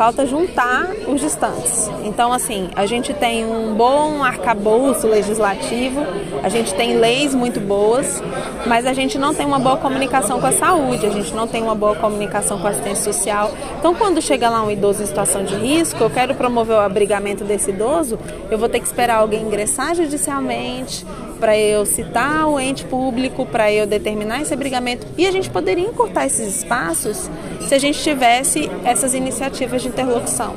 falta 0.00 0.24
juntar 0.24 0.94
os 1.06 1.20
distantes. 1.20 1.90
Então, 2.06 2.32
assim, 2.32 2.70
a 2.74 2.86
gente 2.86 3.12
tem 3.12 3.44
um 3.44 3.74
bom 3.74 4.24
arcabouço 4.24 5.06
legislativo, 5.06 6.00
a 6.42 6.48
gente 6.48 6.72
tem 6.72 6.96
leis 6.96 7.34
muito 7.34 7.60
boas, 7.60 8.22
mas 8.66 8.86
a 8.86 8.94
gente 8.94 9.18
não 9.18 9.34
tem 9.34 9.44
uma 9.44 9.58
boa 9.58 9.76
comunicação 9.76 10.40
com 10.40 10.46
a 10.46 10.52
saúde, 10.52 11.04
a 11.04 11.10
gente 11.10 11.34
não 11.34 11.46
tem 11.46 11.62
uma 11.62 11.74
boa 11.74 11.94
comunicação 11.96 12.58
com 12.58 12.66
a 12.66 12.70
assistência 12.70 13.12
social. 13.12 13.52
Então, 13.78 13.94
quando 13.94 14.22
chega 14.22 14.48
lá 14.48 14.62
um 14.64 14.70
idoso 14.70 15.02
em 15.02 15.06
situação 15.06 15.44
de 15.44 15.54
risco, 15.54 16.02
eu 16.02 16.08
quero 16.08 16.34
promover 16.34 16.76
o 16.76 16.80
abrigamento 16.80 17.44
desse 17.44 17.68
idoso, 17.68 18.18
eu 18.50 18.56
vou 18.56 18.70
ter 18.70 18.80
que 18.80 18.86
esperar 18.86 19.16
alguém 19.16 19.42
ingressar 19.42 19.94
judicialmente, 19.94 21.04
para 21.40 21.58
eu 21.58 21.86
citar 21.86 22.46
o 22.46 22.60
ente 22.60 22.84
público, 22.84 23.46
para 23.46 23.72
eu 23.72 23.86
determinar 23.86 24.42
esse 24.42 24.52
abrigamento. 24.52 25.06
E 25.16 25.26
a 25.26 25.30
gente 25.30 25.48
poderia 25.48 25.88
encurtar 25.88 26.26
esses 26.26 26.58
espaços 26.58 27.30
se 27.66 27.74
a 27.74 27.78
gente 27.78 28.00
tivesse 28.00 28.70
essas 28.84 29.14
iniciativas 29.14 29.80
de 29.80 29.89
interlocução. 29.90 30.54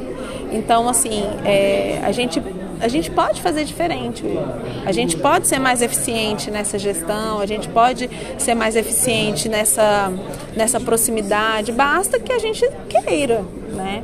Então, 0.52 0.88
assim, 0.88 1.24
é, 1.44 2.00
a, 2.04 2.12
gente, 2.12 2.42
a 2.80 2.88
gente 2.88 3.10
pode 3.10 3.42
fazer 3.42 3.66
diferente. 3.66 4.24
A 4.86 4.92
gente 4.92 5.18
pode 5.18 5.48
ser 5.48 5.60
mais 5.60 5.82
eficiente 5.82 6.52
nessa 6.52 6.78
gestão, 6.78 7.40
a 7.40 7.46
gente 7.46 7.68
pode 7.68 8.10
ser 8.38 8.54
mais 8.54 8.76
eficiente 8.76 9.50
nessa, 9.50 10.12
nessa 10.56 10.80
proximidade. 10.80 11.72
Basta 11.72 12.20
que 12.20 12.32
a 12.32 12.40
gente 12.40 12.70
queira, 12.88 13.44
né? 13.74 14.04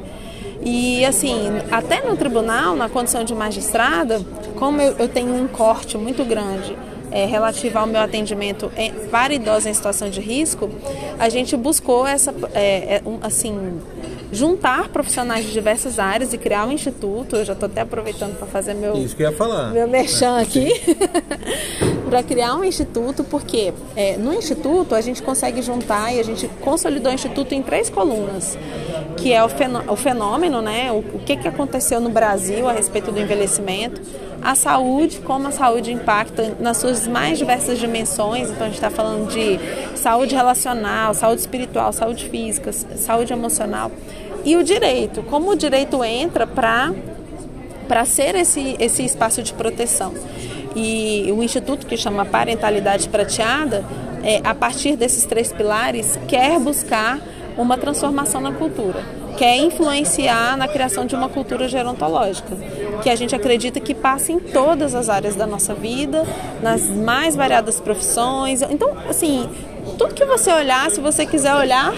E 0.62 1.06
assim, 1.06 1.38
até 1.72 2.02
no 2.02 2.18
tribunal, 2.18 2.76
na 2.76 2.90
condição 2.90 3.24
de 3.24 3.34
magistrada, 3.34 4.20
como 4.58 4.82
eu, 4.82 4.94
eu 5.00 5.08
tenho 5.08 5.34
um 5.34 5.48
corte 5.48 5.98
muito 5.98 6.26
grande 6.26 6.76
é, 7.12 7.26
relativo 7.26 7.80
ao 7.80 7.88
meu 7.88 8.02
atendimento 8.02 8.72
em, 8.76 8.92
para 9.10 9.34
idosos 9.34 9.66
em 9.66 9.74
situação 9.74 10.10
de 10.10 10.20
risco, 10.20 10.70
a 11.18 11.30
gente 11.30 11.56
buscou 11.56 12.06
essa, 12.06 12.34
é, 12.54 12.96
é, 12.96 13.02
um, 13.06 13.20
assim, 13.22 13.80
juntar 14.32 14.90
profissionais 14.90 15.46
de 15.46 15.52
diversas 15.52 16.00
áreas 16.00 16.34
e 16.34 16.38
criar 16.38 16.66
um 16.66 16.72
instituto. 16.72 17.36
Eu 17.36 17.46
já 17.46 17.54
estou 17.54 17.68
até 17.68 17.82
aproveitando 17.82 18.38
para 18.38 18.48
fazer 18.48 18.74
meu, 18.74 18.94
Isso 18.96 19.16
que 19.16 19.24
eu 19.24 19.32
ia 19.32 19.36
falar. 19.36 19.72
meu 19.72 19.88
merchan 19.88 20.38
aqui. 20.40 20.70
para 22.10 22.24
criar 22.24 22.56
um 22.56 22.64
instituto, 22.64 23.24
porque 23.24 23.72
é, 23.96 24.18
no 24.18 24.34
instituto 24.34 24.96
a 24.96 25.02
gente 25.02 25.22
consegue 25.22 25.62
juntar 25.62 26.12
e 26.12 26.20
a 26.20 26.24
gente 26.24 26.50
consolidou 26.60 27.12
o 27.12 27.16
instituto 27.16 27.54
em 27.54 27.62
três 27.62 27.90
colunas, 27.90 28.58
que 29.18 29.32
é 29.32 29.44
o, 29.44 29.96
fenômeno, 29.96 30.60
né, 30.60 30.92
o, 30.92 30.98
o 30.98 31.20
que, 31.20 31.38
que 31.38 31.48
aconteceu 31.48 32.02
no 32.02 32.10
Brasil 32.10 32.68
a 32.68 32.72
respeito 32.72 33.12
do 33.12 33.20
envelhecimento, 33.20 34.02
a 34.42 34.56
saúde, 34.56 35.20
como 35.20 35.48
a 35.48 35.52
saúde 35.52 35.92
impacta 35.92 36.56
nas 36.60 36.78
suas 36.78 37.08
mais 37.08 37.38
diversas 37.38 37.80
dimensões. 37.80 38.50
Então, 38.50 38.64
a 38.64 38.66
gente 38.66 38.76
está 38.76 38.90
falando 38.90 39.30
de 39.30 39.60
saúde 39.98 40.36
relacional, 40.36 41.14
saúde 41.14 41.42
espiritual, 41.42 41.92
saúde 41.92 42.30
física, 42.30 42.72
saúde 42.72 43.34
emocional. 43.34 43.92
E 44.46 44.56
o 44.56 44.64
direito, 44.64 45.22
como 45.24 45.52
o 45.52 45.56
direito 45.56 46.04
entra 46.04 46.48
para 46.48 48.06
ser 48.06 48.36
esse, 48.36 48.76
esse 48.80 49.04
espaço 49.04 49.44
de 49.44 49.54
proteção. 49.54 50.14
E 50.76 51.32
o 51.36 51.44
instituto 51.44 51.86
que 51.86 51.98
chama 51.98 52.26
Parentalidade 52.26 53.10
Prateada, 53.10 53.84
é, 54.24 54.42
a 54.44 54.54
partir 54.54 54.96
desses 54.96 55.26
três 55.26 55.52
pilares, 55.52 56.18
quer 56.28 56.60
buscar 56.60 57.20
uma 57.58 57.78
transformação 57.78 58.40
na 58.40 58.54
cultura, 58.54 59.04
quer 59.38 59.58
influenciar 59.58 60.56
na 60.56 60.68
criação 60.68 61.06
de 61.06 61.16
uma 61.16 61.28
cultura 61.28 61.68
gerontológica, 61.68 62.56
que 63.02 63.10
a 63.10 63.16
gente 63.16 63.36
acredita 63.36 63.80
que 63.80 63.94
passa 63.94 64.32
em 64.32 64.40
todas 64.40 64.96
as 64.96 65.10
áreas 65.10 65.36
da 65.36 65.48
nossa 65.48 65.74
vida, 65.74 66.26
nas 66.62 66.88
mais 66.90 67.36
variadas 67.36 67.80
profissões. 67.80 68.62
Então, 68.62 68.96
assim, 69.10 69.50
tudo 69.98 70.14
que 70.14 70.26
você 70.26 70.52
olhar, 70.52 70.90
se 70.92 71.00
você 71.00 71.26
quiser 71.26 71.56
olhar 71.56 71.94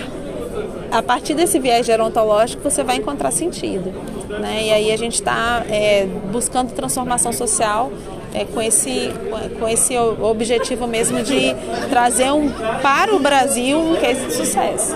a 0.92 1.02
partir 1.02 1.34
desse 1.34 1.60
viés 1.60 1.86
gerontológico, 1.86 2.62
você 2.62 2.84
vai 2.84 2.98
encontrar 2.98 3.32
sentido. 3.32 3.94
Né? 4.28 4.66
E 4.66 4.72
aí 4.72 4.92
a 4.92 4.98
gente 4.98 5.16
está 5.16 5.64
é, 5.70 6.06
buscando 6.32 6.72
transformação 6.74 7.32
social 7.32 7.92
é, 8.34 8.46
com, 8.46 8.62
esse, 8.62 9.12
com 9.60 9.68
esse 9.68 9.98
objetivo 9.98 10.88
mesmo 10.88 11.22
de 11.22 11.56
trazer 11.90 12.32
um, 12.32 12.50
para 12.82 13.16
o 13.16 13.20
Brasil 13.20 13.78
um 13.78 13.96
case 13.96 14.26
de 14.26 14.34
sucesso. 14.34 14.96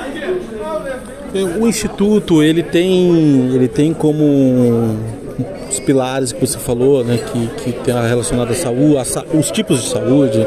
O 1.60 1.68
Instituto, 1.68 2.42
ele 2.42 2.64
tem, 2.64 3.54
ele 3.54 3.68
tem 3.68 3.94
como 3.94 4.98
pilares 5.86 6.32
que 6.32 6.46
você 6.46 6.58
falou, 6.58 7.04
né, 7.04 7.18
que, 7.18 7.48
que 7.64 7.72
tem 7.80 7.94
relacionado 7.94 8.52
à 8.52 8.56
saúde, 8.56 8.98
a, 8.98 9.38
os 9.38 9.52
tipos 9.52 9.82
de 9.84 9.90
saúde, 9.90 10.46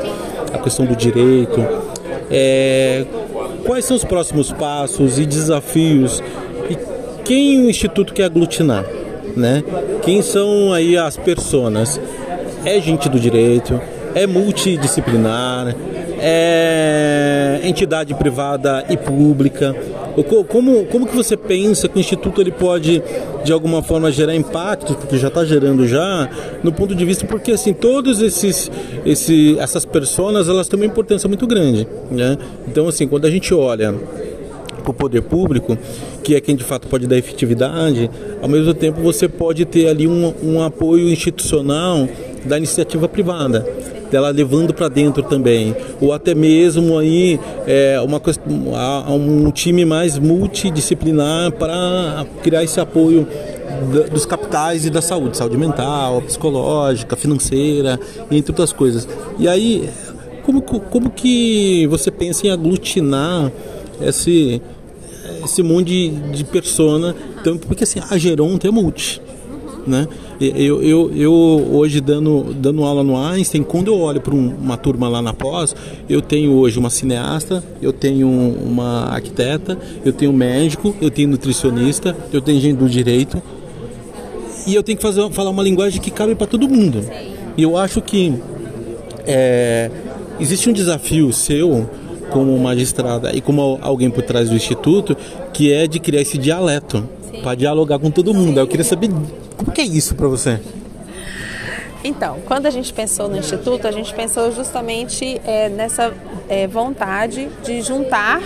a 0.53 0.59
questão 0.59 0.85
do 0.85 0.97
direito. 0.97 1.65
É, 2.31 3.05
quais 3.65 3.85
são 3.85 3.97
os 3.97 4.05
próximos 4.05 4.53
passos 4.53 5.19
e 5.19 5.25
desafios 5.25 6.23
e 6.69 6.77
quem 7.25 7.65
o 7.65 7.71
Instituto 7.71 8.13
quer 8.13 8.25
aglutinar? 8.25 8.85
Né? 9.37 9.63
Quem 10.03 10.21
são 10.21 10.73
aí 10.73 10.97
as 10.97 11.17
pessoas? 11.17 11.99
é 12.65 12.81
gente 12.81 13.09
do 13.09 13.19
direito, 13.19 13.81
é 14.15 14.27
multidisciplinar, 14.27 15.75
é 16.21 17.61
entidade 17.63 18.15
privada 18.15 18.85
e 18.89 18.97
pública. 18.97 19.75
Como, 20.49 20.85
como 20.87 21.07
que 21.07 21.15
você 21.15 21.37
pensa 21.37 21.89
que 21.89 21.97
o 21.97 22.01
Instituto 22.01 22.41
ele 22.41 22.51
pode, 22.51 23.03
de 23.45 23.53
alguma 23.53 23.83
forma, 23.83 24.11
gerar 24.11 24.35
impacto, 24.35 24.95
porque 24.95 25.17
já 25.17 25.29
está 25.29 25.45
gerando 25.45 25.87
já, 25.87 26.29
no 26.63 26.73
ponto 26.73 26.95
de 26.95 27.05
vista, 27.05 27.27
porque 27.27 27.53
assim, 27.53 27.73
todas 27.73 28.21
esses, 28.21 28.71
esse, 29.05 29.59
essas 29.59 29.85
pessoas, 29.85 30.49
elas 30.49 30.69
têm 30.69 30.79
uma 30.79 30.87
importância 30.87 31.29
muito 31.29 31.47
grande. 31.47 31.87
Né? 32.11 32.37
Então, 32.67 32.89
assim, 32.89 33.07
quando 33.07 33.27
a 33.27 33.31
gente 33.31 33.55
olha 33.55 33.95
para 34.83 34.91
o 34.91 34.95
poder 34.95 35.23
público, 35.23 35.79
que 36.25 36.35
é 36.35 36.41
quem 36.41 36.57
de 36.57 36.65
fato 36.65 36.89
pode 36.89 37.07
dar 37.07 37.17
efetividade, 37.17 38.11
ao 38.41 38.49
mesmo 38.49 38.73
tempo 38.75 39.01
você 39.01 39.29
pode 39.29 39.65
ter 39.65 39.89
ali 39.89 40.07
um, 40.07 40.33
um 40.43 40.63
apoio 40.63 41.09
institucional 41.09 42.09
da 42.45 42.57
iniciativa 42.57 43.09
privada 43.09 43.67
dela 44.11 44.31
levando 44.31 44.73
para 44.73 44.89
dentro 44.89 45.23
também, 45.23 45.75
ou 46.01 46.13
até 46.13 46.35
mesmo 46.35 46.99
aí 46.99 47.39
é, 47.67 48.01
uma, 48.01 48.21
um 49.11 49.51
time 49.51 49.85
mais 49.85 50.19
multidisciplinar 50.19 51.53
para 51.53 52.27
criar 52.43 52.65
esse 52.65 52.81
apoio 52.81 53.27
dos 54.11 54.27
capitais 54.27 54.85
e 54.85 54.91
da 54.91 55.01
saúde, 55.01 55.37
saúde 55.37 55.57
mental, 55.57 56.21
psicológica, 56.23 57.15
financeira, 57.17 57.99
entre 58.31 58.51
outras 58.51 58.73
coisas. 58.73 59.07
E 59.39 59.47
aí, 59.47 59.89
como, 60.43 60.63
como 60.63 61.11
que 61.11 61.87
você 61.87 62.11
pensa 62.11 62.47
em 62.47 62.51
aglutinar 62.51 63.53
esse, 64.01 64.61
esse 65.45 65.63
monte 65.63 65.87
de, 65.87 66.09
de 66.33 66.45
persona? 66.45 67.15
Então, 67.41 67.57
porque 67.57 67.85
assim, 67.85 68.01
a 68.11 68.19
Geronto 68.19 68.67
é 68.67 68.71
multi 68.71 69.21
né? 69.89 70.07
Eu, 70.41 70.81
eu, 70.83 71.13
eu 71.17 71.33
hoje 71.33 72.01
dando, 72.01 72.55
dando 72.55 72.85
aula 72.85 73.03
no 73.03 73.17
Einstein, 73.17 73.65
quando 73.65 73.89
eu 73.89 73.99
olho 73.99 74.21
para 74.21 74.33
um, 74.33 74.55
uma 74.55 74.77
turma 74.77 75.09
lá 75.09 75.21
na 75.21 75.33
pós, 75.33 75.75
eu 76.09 76.23
tenho 76.23 76.53
hoje 76.53 76.79
uma 76.79 76.91
cineasta, 76.91 77.63
eu 77.83 77.93
tenho 77.93 78.29
uma 78.29 79.07
arquiteta, 79.07 79.77
eu 80.05 80.13
tenho 80.13 80.31
um 80.31 80.35
médico, 80.35 80.95
eu 81.01 81.11
tenho 81.11 81.29
nutricionista, 81.29 82.17
eu 82.33 82.41
tenho 82.41 82.61
gente 82.61 82.77
do 82.77 82.89
direito 82.89 83.43
e 84.65 84.77
eu 84.77 84.83
tenho 84.83 84.97
que 84.97 85.03
fazer, 85.03 85.29
falar 85.33 85.51
uma 85.51 85.63
linguagem 85.63 86.01
que 86.01 86.11
cabe 86.11 86.37
para 86.37 86.47
todo 86.47 86.69
mundo. 86.69 87.05
E 87.57 87.63
eu 87.65 87.77
acho 87.77 88.01
que 88.01 88.33
é, 89.27 89.91
existe 90.39 90.71
um 90.71 90.73
desafio 90.73 91.33
seu 91.33 91.91
como 92.31 92.57
magistrada 92.59 93.35
e 93.35 93.41
como 93.41 93.79
alguém 93.83 94.09
por 94.09 94.23
trás 94.23 94.51
do 94.51 94.55
instituto 94.55 95.17
que 95.53 95.73
é 95.73 95.89
de 95.89 95.99
criar 95.99 96.21
esse 96.21 96.39
dialeto 96.39 97.03
para 97.43 97.57
dialogar 97.57 97.99
com 97.99 98.11
todo 98.11 98.33
mundo. 98.33 98.61
Eu 98.61 98.67
queria 98.69 98.85
saber 98.85 99.11
como 99.59 99.73
que 99.73 99.81
é 99.81 99.85
isso 99.85 100.15
para 100.15 100.29
você? 100.29 100.61
Então, 102.03 102.39
quando 102.47 102.67
a 102.67 102.71
gente 102.71 102.93
pensou 102.93 103.29
no 103.29 103.37
Instituto, 103.37 103.87
a 103.87 103.91
gente 103.91 104.15
pensou 104.15 104.53
justamente 104.53 105.41
é, 105.45 105.69
nessa 105.69 106.15
é, 106.49 106.67
vontade 106.67 107.49
de 107.65 107.83
juntar 107.83 108.41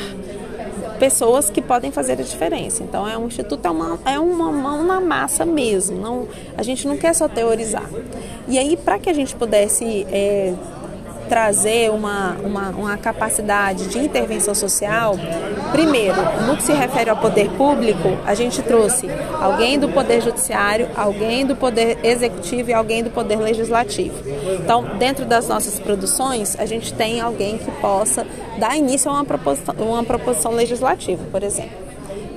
pessoas 0.98 1.50
que 1.50 1.60
podem 1.60 1.92
fazer 1.92 2.12
a 2.12 2.22
diferença. 2.22 2.82
Então, 2.82 3.06
é 3.08 3.18
um 3.18 3.26
instituto 3.26 3.66
é 3.66 3.70
uma, 3.70 3.98
é 4.06 4.18
uma 4.18 4.50
mão 4.52 4.84
na 4.84 5.00
massa 5.00 5.44
mesmo. 5.44 6.00
Não, 6.00 6.28
a 6.56 6.62
gente 6.62 6.86
não 6.86 6.96
quer 6.96 7.12
só 7.12 7.28
teorizar. 7.28 7.90
E 8.48 8.58
aí, 8.58 8.76
para 8.76 8.98
que 8.98 9.10
a 9.10 9.12
gente 9.12 9.34
pudesse 9.34 10.06
é, 10.10 10.54
trazer 11.32 11.90
uma, 11.90 12.36
uma, 12.44 12.68
uma, 12.68 12.98
capacidade 12.98 13.86
de 13.86 13.98
intervenção 13.98 14.54
social, 14.54 15.14
primeiro, 15.70 16.18
no 16.46 16.58
que 16.58 16.62
se 16.62 16.74
refere 16.74 17.08
ao 17.08 17.16
poder 17.16 17.48
público, 17.52 18.18
a 18.26 18.34
gente 18.34 18.60
trouxe 18.60 19.08
alguém 19.40 19.78
do 19.78 19.88
Poder 19.88 20.20
Judiciário, 20.20 20.90
alguém 20.94 21.46
do 21.46 21.56
Poder 21.56 21.96
Executivo 22.04 22.68
e 22.68 22.74
alguém 22.74 23.02
do 23.02 23.08
Poder 23.08 23.36
Legislativo. 23.36 24.14
Então, 24.62 24.84
dentro 24.98 25.24
das 25.24 25.48
nossas 25.48 25.80
produções, 25.80 26.54
a 26.60 26.66
gente 26.66 26.92
tem 26.92 27.22
alguém 27.22 27.56
que 27.56 27.70
possa 27.80 28.26
dar 28.58 28.76
início 28.76 29.10
a 29.10 29.14
uma 29.14 29.24
proposição, 29.24 29.74
uma 29.78 30.04
proposição 30.04 30.52
legislativa, 30.52 31.24
por 31.32 31.42
exemplo. 31.42 31.91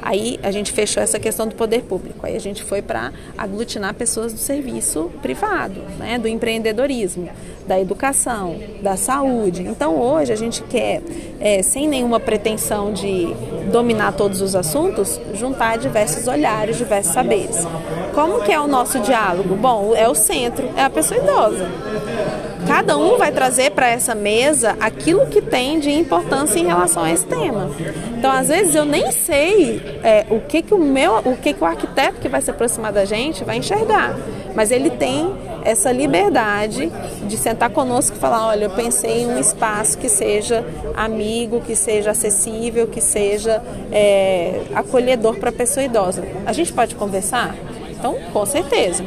Aí 0.05 0.39
a 0.43 0.51
gente 0.51 0.71
fechou 0.71 1.01
essa 1.01 1.19
questão 1.19 1.47
do 1.47 1.55
poder 1.55 1.81
público. 1.81 2.23
Aí 2.23 2.35
a 2.35 2.39
gente 2.39 2.63
foi 2.63 2.79
para 2.79 3.11
aglutinar 3.35 3.95
pessoas 3.95 4.31
do 4.31 4.37
serviço 4.37 5.11
privado, 5.19 5.81
né, 5.97 6.19
do 6.19 6.27
empreendedorismo, 6.27 7.27
da 7.67 7.79
educação, 7.79 8.55
da 8.83 8.95
saúde. 8.95 9.63
Então 9.63 9.99
hoje 9.99 10.31
a 10.31 10.35
gente 10.35 10.61
quer, 10.61 11.01
é, 11.39 11.63
sem 11.63 11.87
nenhuma 11.87 12.19
pretensão 12.19 12.93
de 12.93 13.33
dominar 13.71 14.11
todos 14.11 14.41
os 14.41 14.55
assuntos, 14.55 15.19
juntar 15.33 15.79
diversos 15.79 16.27
olhares, 16.27 16.77
diversos 16.77 17.11
saberes. 17.11 17.65
Como 18.13 18.43
que 18.43 18.51
é 18.51 18.59
o 18.59 18.67
nosso 18.67 18.99
diálogo? 18.99 19.55
Bom, 19.55 19.95
é 19.95 20.07
o 20.07 20.13
centro, 20.13 20.69
é 20.77 20.83
a 20.83 20.89
pessoa 20.89 21.19
idosa. 21.19 21.67
Cada 22.67 22.97
um 22.97 23.17
vai 23.17 23.31
trazer 23.31 23.71
para 23.71 23.87
essa 23.87 24.15
mesa 24.15 24.75
aquilo 24.79 25.27
que 25.27 25.41
tem 25.41 25.79
de 25.79 25.91
importância 25.91 26.59
em 26.59 26.65
relação 26.65 27.03
a 27.03 27.11
esse 27.11 27.25
tema. 27.25 27.69
Então, 28.17 28.31
às 28.31 28.47
vezes 28.47 28.73
eu 28.73 28.85
nem 28.85 29.11
sei 29.11 29.81
é, 30.03 30.25
o 30.29 30.39
que 30.41 30.61
que 30.61 30.73
o 30.73 30.77
meu, 30.77 31.17
o 31.19 31.37
que 31.37 31.53
que 31.53 31.63
o 31.63 31.65
arquiteto 31.65 32.19
que 32.19 32.27
vai 32.27 32.41
se 32.41 32.49
aproximar 32.49 32.91
da 32.91 33.05
gente 33.05 33.43
vai 33.43 33.57
enxergar, 33.57 34.17
mas 34.55 34.71
ele 34.71 34.89
tem 34.89 35.31
essa 35.63 35.91
liberdade 35.91 36.91
de 37.27 37.37
sentar 37.37 37.71
conosco 37.71 38.15
e 38.15 38.19
falar, 38.19 38.47
olha, 38.47 38.65
eu 38.65 38.69
pensei 38.69 39.23
em 39.23 39.27
um 39.27 39.39
espaço 39.39 39.97
que 39.97 40.07
seja 40.07 40.63
amigo, 40.95 41.61
que 41.61 41.75
seja 41.75 42.11
acessível, 42.11 42.87
que 42.87 43.01
seja 43.01 43.61
é, 43.91 44.61
acolhedor 44.75 45.37
para 45.37 45.49
a 45.49 45.53
pessoa 45.53 45.83
idosa. 45.83 46.23
A 46.45 46.53
gente 46.53 46.71
pode 46.71 46.95
conversar? 46.95 47.55
Então, 47.89 48.15
com 48.31 48.45
certeza. 48.45 49.03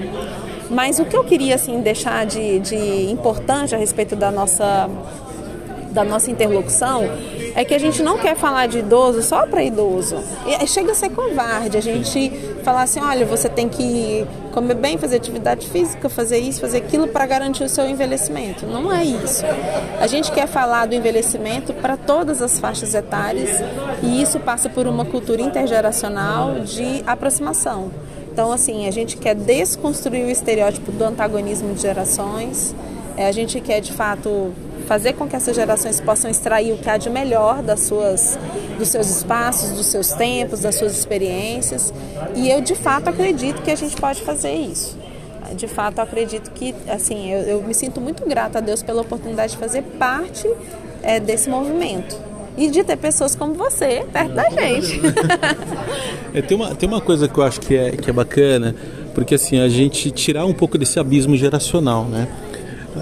Mas 0.70 0.98
o 0.98 1.04
que 1.04 1.16
eu 1.16 1.24
queria 1.24 1.54
assim 1.54 1.80
deixar 1.80 2.26
de, 2.26 2.58
de 2.60 3.10
importante 3.10 3.74
a 3.74 3.78
respeito 3.78 4.14
da 4.14 4.30
nossa 4.30 4.88
da 5.90 6.04
nossa 6.04 6.30
interlocução 6.30 7.02
é 7.54 7.64
que 7.64 7.74
a 7.74 7.78
gente 7.78 8.02
não 8.02 8.18
quer 8.18 8.36
falar 8.36 8.68
de 8.68 8.78
idoso 8.78 9.22
só 9.22 9.46
para 9.46 9.64
idoso. 9.64 10.16
E 10.46 10.66
chega 10.66 10.92
a 10.92 10.94
ser 10.94 11.10
covarde 11.10 11.76
a 11.76 11.80
gente 11.80 12.30
falar 12.62 12.82
assim, 12.82 13.00
olha, 13.00 13.26
você 13.26 13.48
tem 13.48 13.68
que 13.68 14.24
comer 14.52 14.74
bem, 14.74 14.96
fazer 14.96 15.16
atividade 15.16 15.68
física, 15.68 16.08
fazer 16.08 16.38
isso, 16.38 16.60
fazer 16.60 16.78
aquilo 16.78 17.08
para 17.08 17.26
garantir 17.26 17.64
o 17.64 17.68
seu 17.68 17.88
envelhecimento. 17.88 18.66
Não 18.66 18.92
é 18.92 19.04
isso. 19.04 19.42
A 20.00 20.06
gente 20.06 20.30
quer 20.30 20.46
falar 20.46 20.86
do 20.86 20.94
envelhecimento 20.94 21.72
para 21.72 21.96
todas 21.96 22.40
as 22.42 22.60
faixas 22.60 22.94
etárias 22.94 23.60
e 24.02 24.22
isso 24.22 24.38
passa 24.38 24.68
por 24.68 24.86
uma 24.86 25.04
cultura 25.04 25.42
intergeracional 25.42 26.60
de 26.60 27.02
aproximação. 27.06 27.90
Então, 28.38 28.52
assim, 28.52 28.86
a 28.86 28.92
gente 28.92 29.16
quer 29.16 29.34
desconstruir 29.34 30.24
o 30.24 30.30
estereótipo 30.30 30.92
do 30.92 31.02
antagonismo 31.02 31.74
de 31.74 31.82
gerações, 31.82 32.72
é, 33.16 33.26
a 33.26 33.32
gente 33.32 33.60
quer, 33.60 33.80
de 33.80 33.92
fato, 33.92 34.52
fazer 34.86 35.14
com 35.14 35.26
que 35.26 35.34
essas 35.34 35.56
gerações 35.56 36.00
possam 36.00 36.30
extrair 36.30 36.72
o 36.72 36.78
que 36.78 36.88
há 36.88 36.96
de 36.96 37.10
melhor 37.10 37.64
das 37.64 37.80
suas, 37.80 38.38
dos 38.78 38.90
seus 38.90 39.10
espaços, 39.10 39.70
dos 39.70 39.86
seus 39.86 40.12
tempos, 40.12 40.60
das 40.60 40.76
suas 40.76 40.96
experiências. 40.96 41.92
E 42.36 42.48
eu, 42.48 42.60
de 42.60 42.76
fato, 42.76 43.08
acredito 43.08 43.60
que 43.60 43.72
a 43.72 43.76
gente 43.76 43.96
pode 43.96 44.22
fazer 44.22 44.52
isso. 44.52 44.96
De 45.56 45.66
fato, 45.66 45.98
acredito 45.98 46.52
que, 46.52 46.72
assim, 46.88 47.32
eu, 47.32 47.40
eu 47.40 47.62
me 47.64 47.74
sinto 47.74 48.00
muito 48.00 48.24
grata 48.24 48.58
a 48.58 48.60
Deus 48.60 48.84
pela 48.84 49.02
oportunidade 49.02 49.54
de 49.54 49.58
fazer 49.58 49.82
parte 49.82 50.48
é, 51.02 51.18
desse 51.18 51.50
movimento 51.50 52.27
e 52.58 52.68
de 52.70 52.82
ter 52.82 52.96
pessoas 52.96 53.36
como 53.36 53.54
você 53.54 54.04
perto 54.12 54.34
da 54.34 54.50
gente. 54.50 55.00
é, 56.34 56.42
tem, 56.42 56.56
uma, 56.56 56.74
tem 56.74 56.88
uma 56.88 57.00
coisa 57.00 57.28
que 57.28 57.38
eu 57.38 57.44
acho 57.44 57.60
que 57.60 57.76
é, 57.76 57.92
que 57.92 58.10
é 58.10 58.12
bacana, 58.12 58.74
porque 59.14 59.36
assim, 59.36 59.60
a 59.60 59.68
gente 59.68 60.10
tirar 60.10 60.44
um 60.44 60.52
pouco 60.52 60.76
desse 60.76 60.98
abismo 60.98 61.36
geracional, 61.36 62.04
né? 62.04 62.26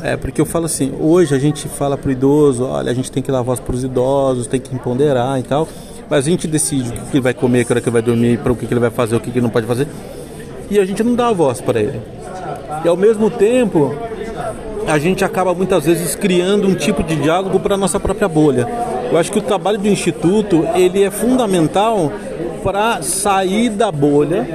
É 0.02 0.16
porque 0.16 0.40
eu 0.40 0.44
falo 0.44 0.66
assim, 0.66 0.92
hoje 1.00 1.34
a 1.34 1.38
gente 1.38 1.68
fala 1.68 1.96
pro 1.96 2.10
idoso, 2.10 2.64
olha, 2.64 2.90
a 2.90 2.94
gente 2.94 3.10
tem 3.10 3.22
que 3.22 3.32
dar 3.32 3.40
voz 3.40 3.58
para 3.58 3.74
os 3.74 3.82
idosos, 3.82 4.46
tem 4.46 4.60
que 4.60 4.74
empoderar 4.74 5.40
e 5.40 5.42
tal, 5.42 5.66
mas 6.10 6.26
a 6.26 6.30
gente 6.30 6.46
decide 6.46 6.90
o 6.90 6.92
que 6.92 7.14
ele 7.14 7.20
vai 7.20 7.32
comer, 7.32 7.64
que 7.64 7.72
hora 7.72 7.80
que 7.80 7.88
ele 7.88 7.94
vai 7.94 8.02
dormir, 8.02 8.38
para 8.38 8.52
o 8.52 8.56
que 8.56 8.66
ele 8.66 8.80
vai 8.80 8.90
fazer, 8.90 9.16
o 9.16 9.20
que 9.20 9.30
ele 9.30 9.40
não 9.40 9.48
pode 9.48 9.66
fazer, 9.66 9.88
e 10.70 10.78
a 10.78 10.84
gente 10.84 11.02
não 11.02 11.14
dá 11.14 11.28
a 11.28 11.32
voz 11.32 11.62
para 11.62 11.80
ele. 11.80 12.00
E 12.84 12.88
ao 12.88 12.96
mesmo 12.96 13.30
tempo, 13.30 13.94
a 14.86 14.98
gente 14.98 15.24
acaba 15.24 15.54
muitas 15.54 15.84
vezes 15.84 16.14
criando 16.14 16.68
um 16.68 16.74
tipo 16.74 17.02
de 17.02 17.16
diálogo 17.16 17.58
para 17.58 17.76
nossa 17.76 17.98
própria 17.98 18.28
bolha. 18.28 18.66
Eu 19.10 19.18
acho 19.18 19.30
que 19.30 19.38
o 19.38 19.42
trabalho 19.42 19.78
do 19.78 19.88
instituto 19.88 20.66
ele 20.74 21.02
é 21.02 21.10
fundamental 21.10 22.12
para 22.62 23.00
sair 23.02 23.70
da 23.70 23.92
bolha, 23.92 24.46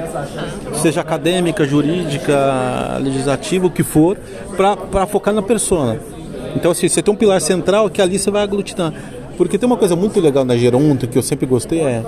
seja 0.74 1.00
acadêmica, 1.00 1.64
jurídica, 1.64 2.98
legislativa, 3.00 3.66
o 3.66 3.70
que 3.70 3.82
for, 3.82 4.18
para 4.56 5.06
focar 5.06 5.32
na 5.32 5.42
persona. 5.42 5.98
Então, 6.54 6.70
assim, 6.70 6.88
você 6.88 7.02
tem 7.02 7.12
um 7.12 7.16
pilar 7.16 7.40
central 7.40 7.88
que 7.88 8.02
ali 8.02 8.18
você 8.18 8.30
vai 8.30 8.42
aglutinar. 8.42 8.92
Porque 9.38 9.56
tem 9.56 9.66
uma 9.66 9.78
coisa 9.78 9.96
muito 9.96 10.20
legal 10.20 10.44
na 10.44 10.56
geronto 10.56 11.08
que 11.08 11.16
eu 11.16 11.22
sempre 11.22 11.46
gostei 11.46 11.80
é 11.80 12.02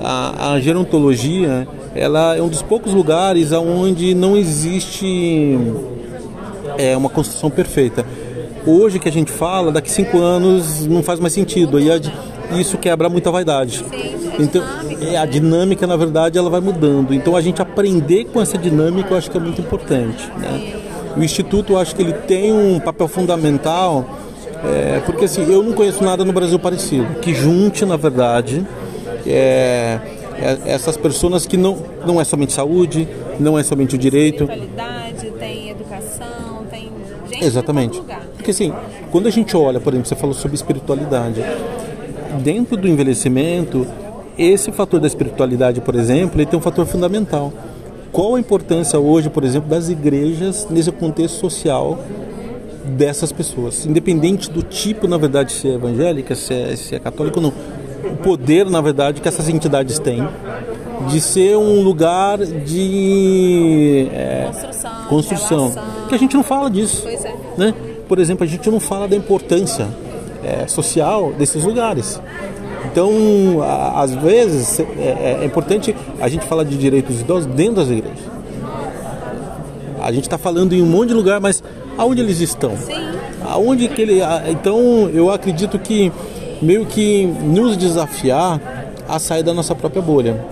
a, 0.00 0.54
a 0.54 0.60
gerontologia, 0.60 1.68
ela 1.94 2.34
é 2.34 2.42
um 2.42 2.48
dos 2.48 2.62
poucos 2.62 2.92
lugares 2.92 3.52
onde 3.52 4.14
não 4.14 4.36
existe 4.36 5.58
é, 6.78 6.96
uma 6.96 7.08
construção 7.08 7.50
perfeita 7.50 8.04
hoje 8.66 8.98
que 8.98 9.08
a 9.08 9.12
gente 9.12 9.30
fala, 9.30 9.72
daqui 9.72 9.90
cinco 9.90 10.18
anos 10.18 10.86
não 10.86 11.02
faz 11.02 11.20
mais 11.20 11.32
sentido. 11.32 11.78
E 11.80 12.60
isso 12.60 12.78
quebra 12.78 13.08
muita 13.08 13.30
vaidade. 13.30 13.84
Então, 14.38 14.62
é, 15.00 15.16
a 15.16 15.26
dinâmica, 15.26 15.86
na 15.86 15.96
verdade, 15.96 16.38
ela 16.38 16.50
vai 16.50 16.60
mudando. 16.60 17.14
Então, 17.14 17.36
a 17.36 17.40
gente 17.40 17.62
aprender 17.62 18.24
com 18.24 18.40
essa 18.40 18.58
dinâmica, 18.58 19.12
eu 19.12 19.16
acho 19.16 19.30
que 19.30 19.36
é 19.36 19.40
muito 19.40 19.60
importante. 19.60 20.30
Né? 20.38 20.74
O 21.16 21.22
Instituto, 21.22 21.74
eu 21.74 21.78
acho 21.78 21.94
que 21.94 22.02
ele 22.02 22.12
tem 22.12 22.52
um 22.52 22.80
papel 22.80 23.06
fundamental, 23.06 24.04
é, 24.64 25.00
porque 25.06 25.26
assim, 25.26 25.42
eu 25.50 25.62
não 25.62 25.72
conheço 25.72 26.02
nada 26.02 26.24
no 26.24 26.32
Brasil 26.32 26.58
parecido, 26.58 27.06
que 27.20 27.32
junte, 27.32 27.84
na 27.84 27.96
verdade, 27.96 28.66
é, 29.26 30.00
é, 30.38 30.58
essas 30.66 30.96
pessoas 30.96 31.46
que 31.46 31.56
não, 31.56 31.78
não 32.04 32.20
é 32.20 32.24
somente 32.24 32.52
saúde, 32.52 33.06
não 33.38 33.58
é 33.58 33.62
somente 33.62 33.94
o 33.94 33.98
direito. 33.98 34.46
Tem 34.46 34.68
tem 35.38 35.70
educação, 35.70 36.64
tem 36.70 36.90
gente 37.30 37.44
Exatamente. 37.44 38.02
Porque 38.44 38.50
assim, 38.50 38.74
quando 39.10 39.26
a 39.26 39.30
gente 39.30 39.56
olha, 39.56 39.80
por 39.80 39.94
exemplo, 39.94 40.06
você 40.06 40.14
falou 40.14 40.34
sobre 40.34 40.54
espiritualidade, 40.54 41.42
dentro 42.42 42.76
do 42.76 42.86
envelhecimento, 42.86 43.86
esse 44.36 44.70
fator 44.70 45.00
da 45.00 45.06
espiritualidade, 45.06 45.80
por 45.80 45.94
exemplo, 45.94 46.38
ele 46.38 46.44
tem 46.44 46.58
um 46.58 46.62
fator 46.62 46.84
fundamental. 46.84 47.50
Qual 48.12 48.34
a 48.34 48.38
importância 48.38 49.00
hoje, 49.00 49.30
por 49.30 49.44
exemplo, 49.44 49.70
das 49.70 49.88
igrejas 49.88 50.66
nesse 50.68 50.92
contexto 50.92 51.36
social 51.36 51.98
dessas 52.84 53.32
pessoas? 53.32 53.86
Independente 53.86 54.50
do 54.50 54.62
tipo, 54.62 55.08
na 55.08 55.16
verdade, 55.16 55.50
se 55.50 55.66
é 55.66 55.72
evangélica, 55.72 56.34
se 56.34 56.52
é, 56.52 56.76
se 56.76 56.94
é 56.94 56.98
católica 56.98 57.38
ou 57.38 57.44
não. 57.44 57.52
O 58.12 58.16
poder, 58.18 58.68
na 58.68 58.82
verdade, 58.82 59.22
que 59.22 59.26
essas 59.26 59.48
entidades 59.48 59.98
têm 59.98 60.28
de 61.08 61.18
ser 61.18 61.56
um 61.56 61.80
lugar 61.80 62.36
de 62.38 64.06
é, 64.12 64.50
construção, 64.52 65.06
construção. 65.08 65.72
que 66.10 66.14
a 66.14 66.18
gente 66.18 66.36
não 66.36 66.42
fala 66.42 66.70
disso. 66.70 67.00
Pois 67.04 67.24
é. 67.24 67.34
Né? 67.56 67.74
Por 68.08 68.18
exemplo, 68.18 68.44
a 68.44 68.46
gente 68.46 68.70
não 68.70 68.80
fala 68.80 69.08
da 69.08 69.16
importância 69.16 69.88
é, 70.44 70.66
social 70.66 71.32
desses 71.32 71.64
lugares. 71.64 72.20
Então, 72.90 73.62
a, 73.62 74.02
às 74.02 74.14
vezes, 74.14 74.78
é, 74.78 74.82
é, 74.82 75.38
é, 75.42 75.44
importante 75.44 75.96
a 76.20 76.28
gente 76.28 76.44
falar 76.44 76.64
de 76.64 76.76
direitos 76.76 77.20
idosos 77.20 77.46
dentro 77.46 77.76
das 77.76 77.88
igrejas. 77.88 78.34
A 80.00 80.12
gente 80.12 80.24
está 80.24 80.36
falando 80.36 80.74
em 80.74 80.82
um 80.82 80.86
monte 80.86 81.08
de 81.08 81.14
lugar, 81.14 81.40
mas 81.40 81.62
aonde 81.96 82.20
eles 82.20 82.40
estão? 82.40 82.76
Sim. 82.76 82.92
Aonde 83.46 83.88
que 83.88 84.02
ele. 84.02 84.20
Então, 84.50 85.08
eu 85.12 85.30
acredito 85.30 85.78
que 85.78 86.12
meio 86.60 86.84
que 86.84 87.26
nos 87.26 87.76
desafiar 87.76 88.60
a 89.08 89.18
sair 89.18 89.42
da 89.42 89.54
nossa 89.54 89.74
própria 89.74 90.02
bolha. 90.02 90.44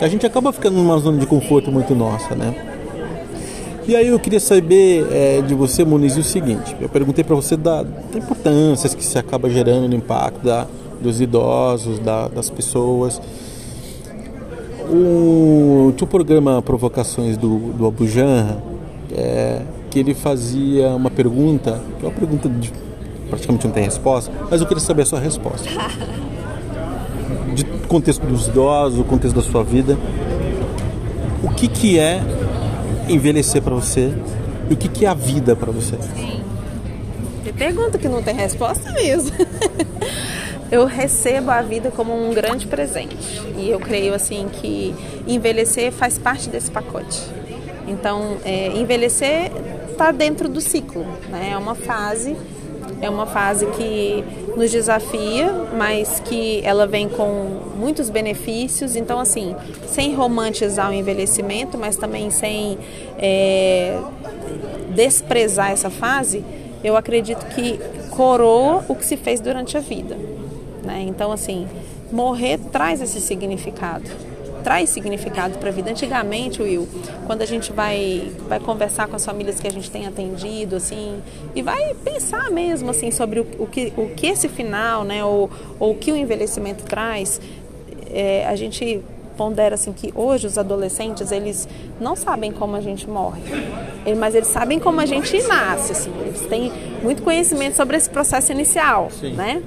A 0.00 0.08
gente 0.08 0.24
acaba 0.24 0.52
ficando 0.52 0.76
numa 0.76 0.98
zona 0.98 1.18
de 1.18 1.26
conforto 1.26 1.70
muito 1.70 1.94
nossa, 1.94 2.34
né? 2.34 2.69
E 3.86 3.96
aí 3.96 4.08
eu 4.08 4.20
queria 4.20 4.40
saber 4.40 5.06
é, 5.10 5.42
de 5.42 5.54
você, 5.54 5.84
Muniz, 5.84 6.16
o 6.16 6.22
seguinte. 6.22 6.76
Eu 6.80 6.88
perguntei 6.88 7.24
para 7.24 7.34
você 7.34 7.56
da, 7.56 7.82
da 7.82 8.18
importância 8.18 8.88
que 8.90 9.04
se 9.04 9.18
acaba 9.18 9.48
gerando 9.48 9.88
no 9.88 9.94
impacto 9.94 10.44
da, 10.44 10.66
dos 11.00 11.20
idosos, 11.20 11.98
da, 11.98 12.28
das 12.28 12.50
pessoas. 12.50 13.20
O, 14.90 15.92
tinha 15.96 16.06
programa 16.06 16.60
Provocações 16.60 17.36
do, 17.36 17.58
do 17.72 17.86
Abujan, 17.86 18.58
é, 19.12 19.62
que 19.90 19.98
ele 19.98 20.14
fazia 20.14 20.88
uma 20.90 21.10
pergunta, 21.10 21.80
que 21.98 22.04
é 22.04 22.08
uma 22.08 22.14
pergunta 22.14 22.48
de 22.48 22.72
praticamente 23.28 23.66
não 23.66 23.72
tem 23.72 23.84
resposta, 23.84 24.32
mas 24.50 24.60
eu 24.60 24.66
queria 24.66 24.82
saber 24.82 25.02
a 25.02 25.06
sua 25.06 25.20
resposta. 25.20 25.68
de 27.54 27.64
contexto 27.86 28.24
dos 28.26 28.48
idosos, 28.48 28.98
o 28.98 29.04
contexto 29.04 29.36
da 29.36 29.42
sua 29.42 29.62
vida. 29.62 29.96
O 31.42 31.48
que, 31.50 31.68
que 31.68 31.98
é 31.98 32.20
envelhecer 33.12 33.62
para 33.62 33.74
você 33.74 34.12
e 34.70 34.74
o 34.74 34.76
que, 34.76 34.88
que 34.88 35.04
é 35.04 35.08
a 35.08 35.14
vida 35.14 35.56
para 35.56 35.70
você? 35.72 35.96
Sim. 36.16 36.42
Pergunta 37.56 37.98
que 37.98 38.08
não 38.08 38.22
tem 38.22 38.34
resposta 38.34 38.90
mesmo. 38.92 39.32
eu 40.70 40.86
recebo 40.86 41.50
a 41.50 41.60
vida 41.60 41.90
como 41.90 42.14
um 42.14 42.32
grande 42.32 42.66
presente 42.66 43.42
e 43.56 43.68
eu 43.68 43.80
creio 43.80 44.14
assim 44.14 44.48
que 44.48 44.94
envelhecer 45.26 45.92
faz 45.92 46.16
parte 46.16 46.48
desse 46.48 46.70
pacote. 46.70 47.20
Então, 47.86 48.38
é, 48.44 48.68
envelhecer 48.68 49.50
está 49.90 50.12
dentro 50.12 50.48
do 50.48 50.60
ciclo, 50.60 51.04
né? 51.28 51.50
É 51.52 51.56
uma 51.58 51.74
fase, 51.74 52.36
é 53.00 53.08
uma 53.08 53.26
fase 53.26 53.66
que 53.66 54.24
nos 54.56 54.70
desafia, 54.70 55.52
mas 55.76 56.20
que 56.20 56.60
ela 56.64 56.86
vem 56.86 57.08
com 57.08 57.60
muitos 57.76 58.10
benefícios. 58.10 58.96
Então, 58.96 59.18
assim, 59.18 59.56
sem 59.86 60.14
romantizar 60.14 60.90
o 60.90 60.94
envelhecimento, 60.94 61.78
mas 61.78 61.96
também 61.96 62.30
sem 62.30 62.78
é, 63.18 63.98
desprezar 64.94 65.70
essa 65.70 65.90
fase, 65.90 66.44
eu 66.84 66.96
acredito 66.96 67.46
que 67.54 67.78
coroa 68.10 68.84
o 68.88 68.94
que 68.94 69.04
se 69.04 69.16
fez 69.16 69.40
durante 69.40 69.76
a 69.76 69.80
vida. 69.80 70.16
Né? 70.84 71.04
Então, 71.06 71.32
assim, 71.32 71.66
morrer 72.12 72.58
traz 72.70 73.00
esse 73.00 73.20
significado 73.20 74.29
traz 74.62 74.90
significado 74.90 75.58
para 75.58 75.68
a 75.70 75.72
vida. 75.72 75.90
Antigamente, 75.90 76.62
Will, 76.62 76.88
quando 77.26 77.42
a 77.42 77.46
gente 77.46 77.72
vai, 77.72 78.32
vai 78.48 78.60
conversar 78.60 79.08
com 79.08 79.16
as 79.16 79.24
famílias 79.24 79.60
que 79.60 79.66
a 79.66 79.70
gente 79.70 79.90
tem 79.90 80.06
atendido, 80.06 80.76
assim, 80.76 81.20
e 81.54 81.62
vai 81.62 81.94
pensar 82.04 82.50
mesmo, 82.50 82.90
assim, 82.90 83.10
sobre 83.10 83.40
o, 83.40 83.46
o 83.58 83.66
que, 83.66 83.92
o 83.96 84.08
que 84.10 84.26
esse 84.26 84.48
final, 84.48 85.04
né, 85.04 85.24
ou, 85.24 85.50
ou 85.78 85.92
o 85.92 85.94
que 85.94 86.12
o 86.12 86.16
envelhecimento 86.16 86.84
traz, 86.84 87.40
é, 88.12 88.46
a 88.46 88.56
gente 88.56 89.02
pondera 89.36 89.74
assim 89.74 89.90
que 89.90 90.12
hoje 90.14 90.46
os 90.46 90.58
adolescentes 90.58 91.32
eles 91.32 91.66
não 91.98 92.14
sabem 92.14 92.52
como 92.52 92.76
a 92.76 92.80
gente 92.82 93.08
morre, 93.08 93.40
mas 94.18 94.34
eles 94.34 94.48
sabem 94.48 94.78
como 94.78 95.00
a 95.00 95.06
gente 95.06 95.40
nasce, 95.44 95.92
assim, 95.92 96.12
eles 96.20 96.42
têm 96.42 96.70
muito 97.02 97.22
conhecimento 97.22 97.74
sobre 97.74 97.96
esse 97.96 98.10
processo 98.10 98.52
inicial, 98.52 99.08
Sim. 99.10 99.32
né? 99.32 99.62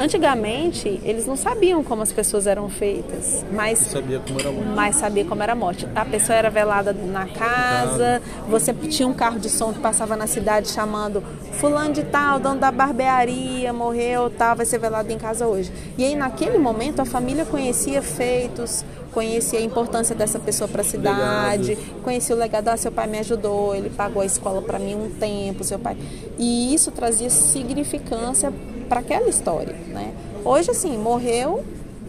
Antigamente, 0.00 0.98
eles 1.04 1.26
não 1.26 1.36
sabiam 1.36 1.84
como 1.84 2.00
as 2.00 2.10
pessoas 2.10 2.46
eram 2.46 2.70
feitas, 2.70 3.44
mas 3.52 3.80
sabia 3.80 4.18
como 4.18 4.40
era 4.40 4.48
a 4.48 4.52
morte. 4.52 4.70
Mas 4.74 4.96
sabia 4.96 5.24
como 5.26 5.42
era 5.42 5.52
a 5.52 5.54
morte. 5.54 5.86
A 5.94 6.06
pessoa 6.06 6.38
era 6.38 6.48
velada 6.48 6.94
na 6.94 7.26
casa, 7.26 8.22
você 8.48 8.72
tinha 8.72 9.06
um 9.06 9.12
carro 9.12 9.38
de 9.38 9.50
som 9.50 9.74
que 9.74 9.78
passava 9.78 10.16
na 10.16 10.26
cidade 10.26 10.68
chamando 10.68 11.22
fulano 11.52 11.92
de 11.92 12.02
tal, 12.04 12.40
dono 12.40 12.58
da 12.58 12.72
barbearia, 12.72 13.74
morreu, 13.74 14.30
tal, 14.30 14.56
vai 14.56 14.64
ser 14.64 14.78
velado 14.78 15.12
em 15.12 15.18
casa 15.18 15.46
hoje. 15.46 15.70
E 15.98 16.04
aí 16.06 16.16
naquele 16.16 16.56
momento 16.56 17.00
a 17.00 17.04
família 17.04 17.44
conhecia 17.44 18.00
feitos, 18.00 18.82
conhecia 19.12 19.58
a 19.58 19.62
importância 19.62 20.14
dessa 20.14 20.38
pessoa 20.38 20.66
para 20.66 20.80
a 20.80 20.84
cidade, 20.84 21.74
legado. 21.74 22.02
conhecia 22.02 22.34
o 22.34 22.38
legado, 22.38 22.68
ah, 22.68 22.76
seu 22.78 22.90
pai 22.90 23.06
me 23.06 23.18
ajudou, 23.18 23.74
ele 23.74 23.90
pagou 23.90 24.22
a 24.22 24.24
escola 24.24 24.62
para 24.62 24.78
mim 24.78 24.94
um 24.94 25.10
tempo, 25.10 25.62
seu 25.62 25.78
pai. 25.78 25.94
E 26.38 26.72
isso 26.72 26.90
trazia 26.90 27.28
significância 27.28 28.50
para 28.90 29.00
aquela 29.00 29.28
história, 29.28 29.76
né? 29.86 30.12
Hoje, 30.44 30.72
assim, 30.72 30.98
morreu, 30.98 31.64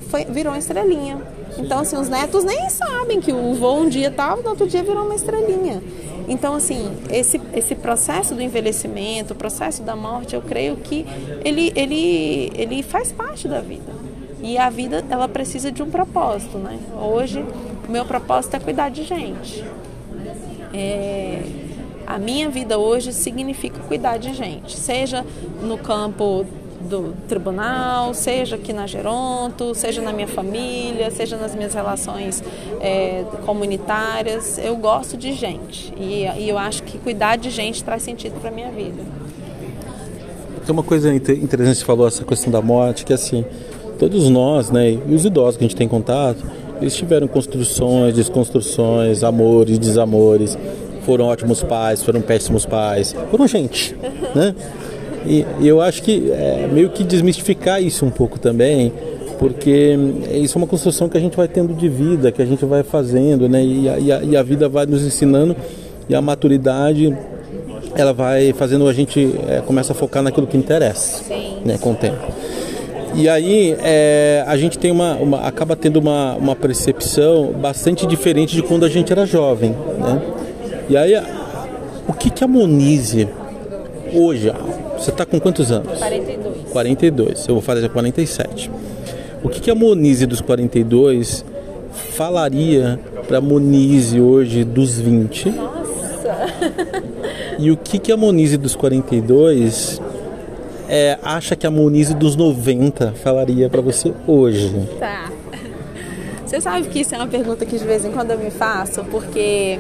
foi, 0.09 0.25
virou 0.25 0.51
uma 0.51 0.57
estrelinha. 0.57 1.21
Então, 1.59 1.79
assim, 1.79 1.95
os 1.95 2.09
netos 2.09 2.43
nem 2.43 2.69
sabem 2.69 3.21
que 3.21 3.31
o 3.31 3.53
vô 3.53 3.75
um 3.75 3.87
dia 3.87 4.07
estava, 4.07 4.41
no 4.41 4.49
outro 4.49 4.67
dia 4.67 4.81
virou 4.81 5.05
uma 5.05 5.13
estrelinha. 5.13 5.81
Então, 6.27 6.55
assim, 6.55 6.91
esse, 7.11 7.39
esse 7.53 7.75
processo 7.75 8.33
do 8.33 8.41
envelhecimento, 8.41 9.33
o 9.33 9.35
processo 9.35 9.83
da 9.83 9.95
morte, 9.95 10.33
eu 10.33 10.41
creio 10.41 10.75
que 10.77 11.05
ele, 11.45 11.71
ele, 11.75 12.51
ele 12.55 12.81
faz 12.81 13.11
parte 13.11 13.47
da 13.47 13.61
vida. 13.61 13.93
E 14.41 14.57
a 14.57 14.67
vida, 14.71 15.05
ela 15.07 15.27
precisa 15.27 15.71
de 15.71 15.83
um 15.83 15.91
propósito, 15.91 16.57
né? 16.57 16.79
Hoje, 16.99 17.45
o 17.87 17.91
meu 17.91 18.05
propósito 18.05 18.55
é 18.55 18.59
cuidar 18.59 18.89
de 18.89 19.03
gente. 19.03 19.63
É, 20.73 21.43
a 22.07 22.17
minha 22.17 22.49
vida 22.49 22.79
hoje 22.79 23.13
significa 23.13 23.79
cuidar 23.81 24.17
de 24.17 24.33
gente, 24.33 24.77
seja 24.77 25.23
no 25.61 25.77
campo 25.77 26.45
do 26.81 27.13
tribunal, 27.27 28.13
seja 28.13 28.55
aqui 28.55 28.73
na 28.73 28.87
Geronto, 28.87 29.73
seja 29.75 30.01
na 30.01 30.11
minha 30.11 30.27
família, 30.27 31.09
seja 31.11 31.37
nas 31.37 31.55
minhas 31.55 31.73
relações 31.73 32.43
é, 32.79 33.23
comunitárias. 33.45 34.57
Eu 34.57 34.75
gosto 34.75 35.15
de 35.15 35.33
gente 35.33 35.93
e, 35.97 36.25
e, 36.39 36.49
eu 36.49 36.57
acho 36.57 36.83
que 36.83 36.97
cuidar 36.97 37.37
de 37.37 37.49
gente 37.49 37.83
traz 37.83 38.03
sentido 38.03 38.39
para 38.41 38.51
minha 38.51 38.71
vida. 38.71 39.01
Tem 40.65 40.73
uma 40.73 40.83
coisa 40.83 41.13
interessante 41.13 41.49
que 41.49 41.79
você 41.79 41.85
falou, 41.85 42.07
essa 42.07 42.23
questão 42.23 42.51
da 42.51 42.61
morte, 42.61 43.03
que 43.05 43.13
assim, 43.13 43.43
todos 43.97 44.29
nós, 44.29 44.69
né, 44.69 44.91
e 44.91 45.13
os 45.13 45.25
idosos 45.25 45.57
que 45.57 45.63
a 45.63 45.67
gente 45.67 45.75
tem 45.75 45.87
contato, 45.87 46.43
eles 46.81 46.95
tiveram 46.95 47.27
construções, 47.27 48.15
desconstruções, 48.15 49.23
amores, 49.23 49.77
desamores, 49.77 50.57
foram 51.05 51.25
ótimos 51.25 51.63
pais, 51.63 52.03
foram 52.03 52.21
péssimos 52.21 52.65
pais, 52.65 53.15
foram 53.29 53.47
gente, 53.47 53.95
né? 54.35 54.55
E, 55.25 55.45
e 55.59 55.67
eu 55.67 55.81
acho 55.81 56.01
que 56.01 56.31
é, 56.31 56.67
meio 56.71 56.89
que 56.89 57.03
desmistificar 57.03 57.81
isso 57.81 58.05
um 58.05 58.09
pouco 58.09 58.39
também, 58.39 58.91
porque 59.39 59.97
isso 60.33 60.57
é 60.57 60.61
uma 60.61 60.67
construção 60.67 61.09
que 61.09 61.17
a 61.17 61.21
gente 61.21 61.35
vai 61.35 61.47
tendo 61.47 61.73
de 61.73 61.89
vida, 61.89 62.31
que 62.31 62.41
a 62.41 62.45
gente 62.45 62.63
vai 62.65 62.83
fazendo, 62.83 63.49
né? 63.49 63.63
E 63.63 63.89
a, 63.89 63.99
e 63.99 64.11
a, 64.11 64.23
e 64.23 64.37
a 64.37 64.43
vida 64.43 64.69
vai 64.69 64.85
nos 64.85 65.03
ensinando 65.03 65.55
e 66.07 66.15
a 66.15 66.21
maturidade 66.21 67.15
ela 67.95 68.13
vai 68.13 68.53
fazendo 68.53 68.87
a 68.87 68.93
gente 68.93 69.33
é, 69.47 69.61
começa 69.61 69.93
a 69.93 69.95
focar 69.95 70.23
naquilo 70.23 70.47
que 70.47 70.57
interessa, 70.57 71.23
Sim. 71.23 71.57
né? 71.65 71.77
Com 71.79 71.91
o 71.91 71.95
tempo. 71.95 72.19
E 73.13 73.27
aí 73.27 73.75
é, 73.83 74.43
a 74.47 74.55
gente 74.55 74.77
tem 74.77 74.89
uma, 74.91 75.15
uma, 75.15 75.41
acaba 75.41 75.75
tendo 75.75 75.97
uma, 75.97 76.35
uma 76.35 76.55
percepção 76.55 77.51
bastante 77.51 78.07
diferente 78.07 78.55
de 78.55 78.61
quando 78.61 78.85
a 78.85 78.89
gente 78.89 79.11
era 79.11 79.25
jovem, 79.25 79.71
né? 79.71 80.21
E 80.89 80.95
aí 80.95 81.13
o 82.07 82.13
que 82.13 82.29
que 82.29 82.43
a 82.43 82.47
Monize 82.47 83.27
hoje, 84.13 84.51
você 85.01 85.09
está 85.09 85.25
com 85.25 85.39
quantos 85.39 85.71
anos? 85.71 85.97
42. 85.97 86.69
42. 86.71 87.47
Eu 87.47 87.55
vou 87.55 87.61
fazer 87.61 87.89
47. 87.89 88.69
O 89.43 89.49
que, 89.49 89.59
que 89.59 89.71
a 89.71 89.75
Monize 89.75 90.27
dos 90.27 90.41
42 90.41 91.43
falaria 91.91 92.99
para 93.27 93.39
a 93.39 93.41
Monize 93.41 94.21
hoje 94.21 94.63
dos 94.63 94.99
20? 94.99 95.49
Nossa! 95.49 95.81
E 97.57 97.71
o 97.71 97.77
que, 97.77 97.97
que 97.97 98.11
a 98.11 98.17
Monize 98.17 98.57
dos 98.57 98.75
42 98.75 99.99
é, 100.87 101.17
acha 101.23 101.55
que 101.55 101.65
a 101.65 101.71
Monize 101.71 102.13
dos 102.13 102.35
90 102.35 103.13
falaria 103.13 103.69
para 103.69 103.81
você 103.81 104.13
hoje? 104.27 104.87
Tá. 104.99 105.31
Você 106.45 106.61
sabe 106.61 106.87
que 106.89 106.99
isso 106.99 107.15
é 107.15 107.17
uma 107.17 107.27
pergunta 107.27 107.65
que 107.65 107.77
de 107.77 107.85
vez 107.85 108.03
em 108.05 108.11
quando 108.11 108.31
eu 108.31 108.37
me 108.37 108.51
faço, 108.51 109.03
porque 109.05 109.79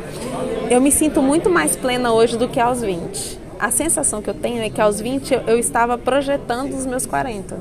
eu 0.69 0.81
me 0.81 0.91
sinto 0.91 1.21
muito 1.21 1.49
mais 1.49 1.75
plena 1.75 2.11
hoje 2.11 2.37
do 2.37 2.47
que 2.47 2.59
aos 2.59 2.81
20 2.81 3.40
a 3.61 3.69
sensação 3.69 4.23
que 4.23 4.29
eu 4.29 4.33
tenho 4.33 4.59
é 4.63 4.71
que 4.71 4.81
aos 4.81 4.99
20 4.99 5.33
eu, 5.45 5.59
estava 5.59 5.95
projetando 5.95 6.73
os 6.75 6.83
meus 6.87 7.05
40. 7.05 7.55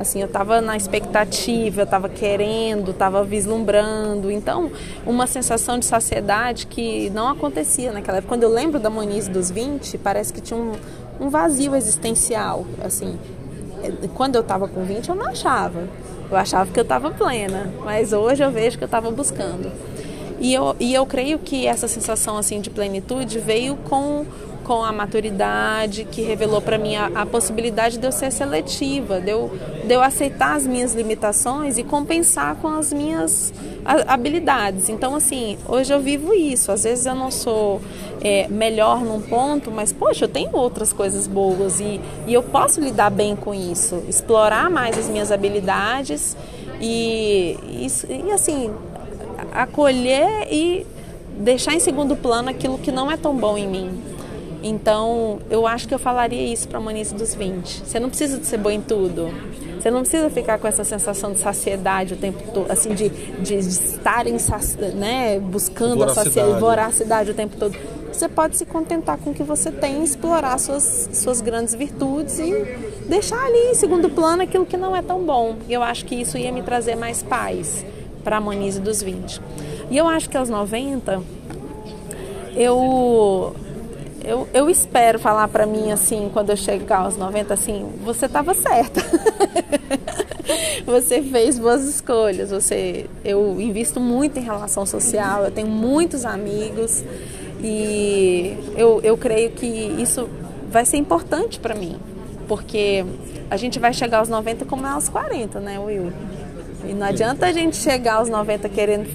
Assim, 0.00 0.20
eu 0.20 0.26
estava 0.26 0.62
na 0.62 0.78
expectativa, 0.78 1.82
eu 1.82 1.84
estava 1.84 2.08
querendo, 2.08 2.90
estava 2.90 3.22
vislumbrando. 3.22 4.30
Então, 4.30 4.72
uma 5.06 5.26
sensação 5.26 5.78
de 5.78 5.84
saciedade 5.84 6.66
que 6.66 7.10
não 7.10 7.28
acontecia 7.28 7.92
naquela 7.92 8.18
época. 8.18 8.34
Quando 8.34 8.44
eu 8.44 8.48
lembro 8.48 8.80
da 8.80 8.88
Moniz 8.88 9.28
dos 9.28 9.50
20, 9.50 9.98
parece 9.98 10.32
que 10.32 10.40
tinha 10.40 10.58
um, 10.58 10.72
um 11.20 11.28
vazio 11.28 11.76
existencial. 11.76 12.66
Assim, 12.82 13.18
quando 14.14 14.36
eu 14.36 14.40
estava 14.40 14.66
com 14.66 14.84
20, 14.84 15.10
eu 15.10 15.14
não 15.14 15.26
achava. 15.26 15.86
Eu 16.30 16.36
achava 16.36 16.70
que 16.70 16.80
eu 16.80 16.82
estava 16.82 17.10
plena, 17.10 17.70
mas 17.84 18.14
hoje 18.14 18.42
eu 18.42 18.50
vejo 18.50 18.78
que 18.78 18.84
eu 18.84 18.86
estava 18.86 19.10
buscando. 19.10 19.70
E 20.40 20.52
eu, 20.52 20.76
e 20.80 20.94
eu 20.94 21.04
creio 21.04 21.38
que 21.38 21.66
essa 21.66 21.88
sensação 21.88 22.36
assim 22.38 22.60
de 22.60 22.70
plenitude 22.70 23.38
veio 23.38 23.76
com 23.76 24.26
com 24.66 24.82
a 24.82 24.90
maturidade, 24.90 26.04
que 26.10 26.22
revelou 26.22 26.60
para 26.60 26.76
mim 26.76 26.96
a, 26.96 27.06
a, 27.14 27.24
possibilidade 27.24 27.98
de 27.98 28.04
eu 28.04 28.10
ser 28.10 28.32
seletiva, 28.32 29.20
de 29.20 29.30
eu, 29.30 29.56
de 29.84 29.94
eu 29.94 30.02
aceitar 30.02 30.56
as 30.56 30.66
minhas 30.66 30.92
limitações 30.92 31.78
e 31.78 31.84
compensar 31.84 32.56
com 32.56 32.66
as 32.66 32.92
minhas 32.92 33.54
habilidades. 33.84 34.88
Então, 34.88 35.14
assim, 35.14 35.56
hoje 35.68 35.94
eu 35.94 36.00
vivo 36.00 36.34
isso. 36.34 36.72
Às 36.72 36.82
vezes 36.82 37.06
eu 37.06 37.14
não 37.14 37.30
sou 37.30 37.80
é, 38.20 38.48
melhor 38.48 39.04
num 39.04 39.20
ponto, 39.22 39.70
mas, 39.70 39.92
poxa, 39.92 40.24
eu 40.24 40.28
tenho 40.28 40.50
outras 40.52 40.92
coisas 40.92 41.28
boas 41.28 41.78
e, 41.78 42.00
e 42.26 42.34
eu 42.34 42.42
posso 42.42 42.80
lidar 42.80 43.10
bem 43.10 43.36
com 43.36 43.54
isso, 43.54 44.02
explorar 44.08 44.68
mais 44.68 44.98
as 44.98 45.08
minhas 45.08 45.30
habilidades 45.30 46.36
e, 46.80 47.56
e, 47.62 47.86
e 48.26 48.32
assim, 48.32 48.74
acolher 49.52 50.48
e 50.50 50.84
deixar 51.38 51.72
em 51.74 51.80
segundo 51.80 52.16
plano 52.16 52.48
aquilo 52.48 52.76
que 52.78 52.90
não 52.90 53.08
é 53.08 53.16
tão 53.16 53.36
bom 53.36 53.56
em 53.56 53.68
mim. 53.68 54.15
Então, 54.66 55.38
eu 55.48 55.64
acho 55.64 55.86
que 55.86 55.94
eu 55.94 55.98
falaria 55.98 56.52
isso 56.52 56.66
para 56.66 56.78
a 56.78 56.80
Manice 56.80 57.14
dos 57.14 57.34
20. 57.34 57.84
Você 57.84 58.00
não 58.00 58.08
precisa 58.08 58.36
de 58.38 58.46
ser 58.46 58.58
boa 58.58 58.74
em 58.74 58.80
tudo. 58.80 59.30
Você 59.78 59.90
não 59.92 60.00
precisa 60.00 60.28
ficar 60.28 60.58
com 60.58 60.66
essa 60.66 60.82
sensação 60.82 61.32
de 61.32 61.38
saciedade 61.38 62.14
o 62.14 62.16
tempo 62.16 62.42
todo, 62.52 62.70
assim, 62.70 62.92
de, 62.92 63.08
de, 63.08 63.44
de 63.44 63.58
estar 63.58 64.26
em, 64.26 64.36
né, 64.94 65.38
buscando 65.38 65.96
voracidade. 65.96 66.28
a 66.28 66.32
saciedade, 66.32 66.60
voracidade 66.60 67.30
o 67.30 67.34
tempo 67.34 67.56
todo. 67.56 67.78
você 68.12 68.28
pode 68.28 68.56
se 68.56 68.66
contentar 68.66 69.18
com 69.18 69.30
o 69.30 69.34
que 69.34 69.44
você 69.44 69.70
tem, 69.70 70.02
explorar 70.02 70.58
suas, 70.58 71.10
suas 71.12 71.40
grandes 71.40 71.72
virtudes 71.72 72.40
e 72.40 72.52
deixar 73.08 73.40
ali 73.44 73.70
em 73.70 73.74
segundo 73.74 74.10
plano 74.10 74.42
aquilo 74.42 74.66
que 74.66 74.76
não 74.76 74.96
é 74.96 75.02
tão 75.02 75.20
bom. 75.20 75.54
Eu 75.68 75.82
acho 75.82 76.04
que 76.04 76.16
isso 76.16 76.36
ia 76.36 76.50
me 76.50 76.62
trazer 76.62 76.96
mais 76.96 77.22
paz 77.22 77.86
para 78.24 78.38
a 78.38 78.40
Monize 78.40 78.80
dos 78.80 79.00
20. 79.00 79.40
E 79.88 79.96
eu 79.96 80.08
acho 80.08 80.28
que 80.28 80.36
aos 80.36 80.48
90 80.48 81.22
eu 82.56 83.54
eu, 84.26 84.48
eu 84.52 84.68
espero 84.68 85.18
falar 85.18 85.46
para 85.48 85.64
mim 85.64 85.92
assim, 85.92 86.28
quando 86.32 86.50
eu 86.50 86.56
chegar 86.56 86.98
aos 86.98 87.16
90, 87.16 87.54
assim, 87.54 87.88
você 88.04 88.26
estava 88.26 88.52
certa. 88.54 89.00
você 90.84 91.22
fez 91.22 91.58
boas 91.58 91.84
escolhas. 91.84 92.50
Você, 92.50 93.06
eu 93.24 93.60
invisto 93.60 94.00
muito 94.00 94.38
em 94.38 94.42
relação 94.42 94.84
social, 94.84 95.44
eu 95.44 95.50
tenho 95.52 95.68
muitos 95.68 96.24
amigos 96.24 97.04
e 97.62 98.56
eu, 98.76 99.00
eu 99.02 99.16
creio 99.16 99.52
que 99.52 99.66
isso 99.66 100.28
vai 100.70 100.84
ser 100.84 100.96
importante 100.96 101.60
para 101.60 101.74
mim, 101.74 101.96
porque 102.48 103.04
a 103.48 103.56
gente 103.56 103.78
vai 103.78 103.92
chegar 103.94 104.18
aos 104.18 104.28
90 104.28 104.64
como 104.64 104.84
é 104.86 104.90
aos 104.90 105.08
40, 105.08 105.60
né, 105.60 105.78
Will? 105.78 106.12
E 106.84 106.92
não 106.92 107.06
adianta 107.06 107.46
a 107.46 107.52
gente 107.52 107.76
chegar 107.76 108.14
aos 108.16 108.28
90 108.28 108.68
querendo 108.68 109.08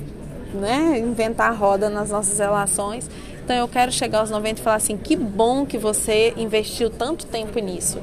né, 0.53 0.99
inventar 0.99 1.55
roda 1.55 1.89
nas 1.89 2.09
nossas 2.09 2.39
relações 2.39 3.09
então 3.43 3.55
eu 3.55 3.67
quero 3.67 3.91
chegar 3.91 4.19
aos 4.19 4.29
90 4.29 4.59
e 4.59 4.63
falar 4.63 4.77
assim: 4.77 4.97
que 4.97 5.15
bom 5.15 5.65
que 5.65 5.77
você 5.77 6.33
investiu 6.37 6.89
tanto 6.89 7.25
tempo 7.25 7.59
nisso. 7.59 7.99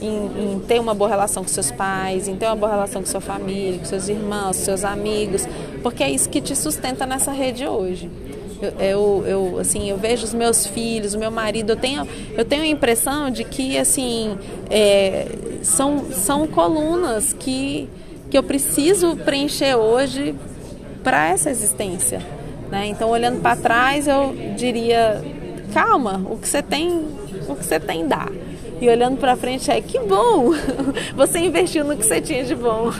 Em, 0.00 0.54
em, 0.54 0.60
ter 0.60 0.80
uma 0.80 0.94
boa 0.94 1.08
relação 1.08 1.42
com 1.42 1.48
seus 1.48 1.70
pais, 1.70 2.28
em 2.28 2.36
ter 2.36 2.46
uma 2.46 2.56
boa 2.56 2.72
relação 2.72 3.02
com 3.02 3.08
sua 3.08 3.20
família, 3.20 3.78
com 3.78 3.84
seus 3.84 4.08
irmãos, 4.08 4.56
seus 4.56 4.84
amigos, 4.84 5.46
porque 5.82 6.02
é 6.02 6.10
isso 6.10 6.28
que 6.28 6.40
te 6.40 6.56
sustenta 6.56 7.06
nessa 7.06 7.30
rede 7.30 7.66
hoje. 7.66 8.10
Eu, 8.60 8.70
eu, 8.80 9.24
eu, 9.26 9.58
assim, 9.58 9.90
eu 9.90 9.96
vejo 9.96 10.24
os 10.24 10.34
meus 10.34 10.66
filhos, 10.66 11.14
o 11.14 11.18
meu 11.18 11.30
marido, 11.30 11.70
eu 11.70 11.76
tenho, 11.76 12.06
eu 12.36 12.44
tenho 12.44 12.62
a 12.62 12.66
impressão 12.66 13.30
de 13.30 13.42
que 13.42 13.76
assim 13.76 14.36
é, 14.70 15.26
são, 15.62 16.04
são 16.12 16.46
colunas 16.46 17.32
que, 17.32 17.88
que 18.30 18.38
eu 18.38 18.42
preciso 18.42 19.16
preencher 19.16 19.74
hoje 19.74 20.34
para 21.02 21.28
essa 21.28 21.50
existência. 21.50 22.41
Né? 22.72 22.86
Então, 22.86 23.10
olhando 23.10 23.38
para 23.42 23.54
trás, 23.54 24.08
eu 24.08 24.34
diria: 24.56 25.22
calma, 25.74 26.22
o 26.24 26.38
que 26.38 26.48
você 26.48 26.62
tem, 26.62 27.04
o 27.46 27.54
que 27.54 27.62
você 27.66 27.78
tem 27.78 28.08
dá. 28.08 28.26
E 28.80 28.88
olhando 28.88 29.18
para 29.18 29.36
frente 29.36 29.70
é 29.70 29.78
que 29.82 29.98
bom, 29.98 30.54
você 31.14 31.38
investiu 31.40 31.84
no 31.84 31.94
que 31.94 32.04
você 32.04 32.18
tinha 32.22 32.42
de 32.42 32.54
bom. 32.54 32.90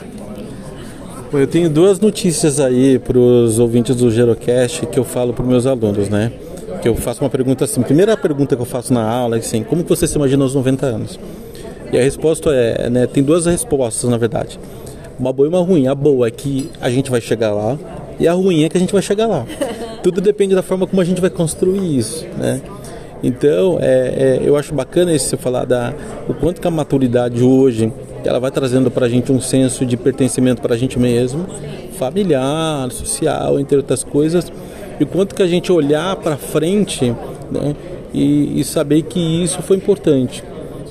Eu 1.33 1.47
tenho 1.47 1.67
duas 1.71 1.99
notícias 1.99 2.59
aí 2.59 2.99
para 2.99 3.17
os 3.17 3.57
ouvintes 3.57 3.95
do 3.95 4.11
Gerocast 4.11 4.85
que 4.85 4.99
eu 4.99 5.03
falo 5.03 5.33
para 5.33 5.43
meus 5.43 5.65
alunos, 5.65 6.07
né? 6.07 6.31
Que 6.79 6.87
eu 6.87 6.95
faço 6.95 7.23
uma 7.23 7.29
pergunta 7.29 7.65
assim. 7.65 7.81
Primeira 7.81 8.15
pergunta 8.15 8.55
que 8.55 8.61
eu 8.61 8.67
faço 8.67 8.93
na 8.93 9.03
aula 9.03 9.37
é 9.37 9.39
assim: 9.39 9.63
como 9.63 9.83
você 9.83 10.05
se 10.05 10.15
imagina 10.15 10.43
aos 10.43 10.53
90 10.53 10.85
anos? 10.85 11.19
E 11.91 11.97
a 11.97 12.03
resposta 12.03 12.51
é, 12.53 12.91
né? 12.91 13.07
Tem 13.07 13.23
duas 13.23 13.47
respostas 13.47 14.07
na 14.07 14.17
verdade. 14.17 14.59
Uma 15.19 15.33
boa 15.33 15.47
e 15.47 15.49
uma 15.49 15.61
ruim. 15.61 15.87
A 15.87 15.95
boa 15.95 16.27
é 16.27 16.31
que 16.31 16.69
a 16.79 16.91
gente 16.91 17.09
vai 17.09 17.19
chegar 17.19 17.51
lá, 17.51 17.77
e 18.19 18.27
a 18.27 18.33
ruim 18.33 18.63
é 18.63 18.69
que 18.69 18.77
a 18.77 18.79
gente 18.79 18.93
vai 18.93 19.01
chegar 19.01 19.27
lá. 19.27 19.45
Tudo 20.03 20.21
depende 20.21 20.53
da 20.53 20.61
forma 20.61 20.85
como 20.85 21.01
a 21.01 21.05
gente 21.05 21.21
vai 21.21 21.29
construir 21.29 21.97
isso, 21.97 22.25
né? 22.37 22.61
Então, 23.23 23.77
é, 23.79 24.39
é, 24.41 24.41
eu 24.43 24.57
acho 24.57 24.73
bacana 24.73 25.13
esse 25.13 25.29
você 25.29 25.37
falar 25.37 25.63
da 25.63 25.93
o 26.27 26.33
quanto 26.33 26.59
que 26.59 26.67
a 26.67 26.71
maturidade 26.71 27.41
hoje 27.41 27.91
ela 28.25 28.37
vai 28.37 28.51
trazendo 28.51 28.91
para 28.91 29.05
a 29.05 29.09
gente 29.09 29.31
um 29.31 29.39
senso 29.39 29.85
de 29.85 29.95
pertencimento 29.95 30.61
para 30.61 30.75
a 30.75 30.77
gente 30.77 30.99
mesmo, 30.99 31.45
familiar, 31.97 32.91
social, 32.91 33.59
entre 33.59 33.77
outras 33.77 34.03
coisas, 34.03 34.51
e 34.99 35.05
quanto 35.05 35.33
que 35.35 35.41
a 35.41 35.47
gente 35.47 35.71
olhar 35.71 36.15
para 36.17 36.35
frente, 36.35 37.13
né, 37.49 37.75
e, 38.13 38.59
e, 38.59 38.63
saber 38.63 39.01
que 39.03 39.19
isso 39.19 39.61
foi 39.61 39.75
importante. 39.77 40.43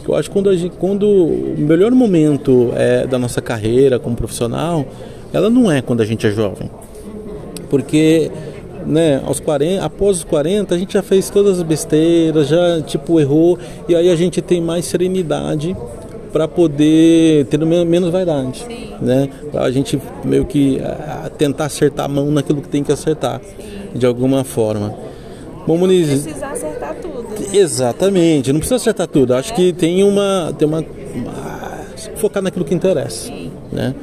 Eu 0.07 0.15
acho 0.15 0.29
que 0.29 0.35
quando, 0.35 0.55
gente, 0.57 0.77
quando 0.77 1.07
o 1.07 1.55
melhor 1.57 1.93
momento 1.93 2.73
é, 2.75 3.07
da 3.07 3.19
nossa 3.19 3.41
carreira 3.41 3.99
como 3.99 4.17
profissional, 4.17 4.85
ela 5.33 5.49
não 5.49 5.71
é 5.71 5.81
quando 5.81 6.01
a 6.01 6.05
gente 6.05 6.27
é 6.27 6.31
jovem 6.31 6.69
porque 7.73 8.31
né, 8.85 9.23
aos 9.25 9.41
40, 9.41 9.83
após 9.83 10.19
os 10.19 10.25
40 10.25 10.75
a 10.75 10.79
gente 10.79 10.93
já 10.93 11.03
fez 11.03 11.31
todas 11.31 11.57
as 11.57 11.63
besteiras, 11.63 12.49
já 12.49 12.83
tipo 12.83 13.19
errou 13.19 13.59
e 13.89 13.97
aí 13.97 14.11
a 14.11 14.15
gente 14.15 14.43
tem 14.43 14.61
mais 14.61 14.85
serenidade 14.85 15.75
para 16.31 16.47
poder 16.47 17.47
ter 17.47 17.59
menos 17.65 18.11
vaidade, 18.11 18.67
Sim. 18.67 18.91
né? 19.01 19.31
Para 19.51 19.63
a 19.63 19.71
gente 19.71 19.99
meio 20.23 20.45
que 20.45 20.81
a, 20.81 21.31
tentar 21.31 21.67
acertar 21.67 22.05
a 22.05 22.09
mão 22.09 22.31
naquilo 22.31 22.61
que 22.61 22.69
tem 22.69 22.85
que 22.85 22.93
acertar, 22.93 23.41
Sim. 23.41 23.99
de 23.99 24.05
alguma 24.05 24.45
forma. 24.45 24.95
Bom, 25.67 25.79
Muniz, 25.79 26.09
não 26.09 26.23
precisa 26.23 26.47
acertar 26.49 26.97
tudo. 27.01 27.23
Né? 27.23 27.59
Exatamente, 27.59 28.53
não 28.53 28.61
precisa 28.61 28.77
acertar 28.77 29.07
tudo. 29.07 29.35
Acho 29.35 29.53
é. 29.53 29.57
que 29.57 29.73
tem 29.73 30.05
uma, 30.05 30.55
tem 30.59 30.69
uma, 30.69 30.85
uma 31.15 31.81
focar 32.17 32.43
naquilo 32.43 32.67
que 32.67 32.75
interessa, 32.75 33.29
Sim. 33.29 33.51
né? 33.73 33.95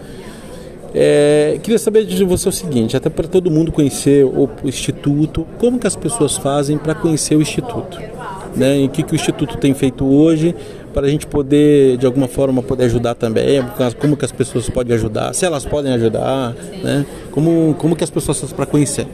É, 0.94 1.60
queria 1.62 1.78
saber 1.78 2.06
de 2.06 2.24
você 2.24 2.50
o 2.50 2.52
seguinte, 2.52 2.98
até 2.98 3.10
para 3.10 3.28
todo 3.28 3.52
mundo 3.52 3.72
conhecer 3.72 4.26
o 4.26 4.50
Instituto, 4.64 5.46
como 5.60 5.78
que 5.78 5.86
as 5.86 5.96
pessoas 5.96 6.38
fazem 6.38 6.78
para 6.78 6.96
conhecer 6.96 7.36
o 7.36 7.42
Instituto? 7.42 8.00
Né? 8.56 8.80
E 8.80 8.86
o 8.86 8.90
que, 8.90 9.04
que 9.04 9.14
o 9.14 9.16
Instituto 9.16 9.58
tem 9.58 9.74
feito 9.74 10.06
hoje 10.06 10.56
para 10.94 11.06
a 11.06 11.10
gente 11.10 11.28
poder, 11.28 11.98
de 11.98 12.06
alguma 12.06 12.28
forma, 12.28 12.64
poder 12.64 12.86
ajudar 12.86 13.14
também, 13.14 13.64
como 14.00 14.18
que 14.18 14.26
as 14.26 14.32
pessoas 14.32 14.68
podem 14.70 14.96
ajudar, 14.96 15.34
se 15.36 15.46
elas 15.46 15.64
podem 15.64 15.94
ajudar, 15.94 16.56
né? 16.84 17.06
como, 17.32 17.76
como 17.78 17.96
que 17.96 18.04
as 18.04 18.10
pessoas 18.10 18.40
fazem 18.40 18.56
para 18.56 18.66
conhecer? 18.66 19.08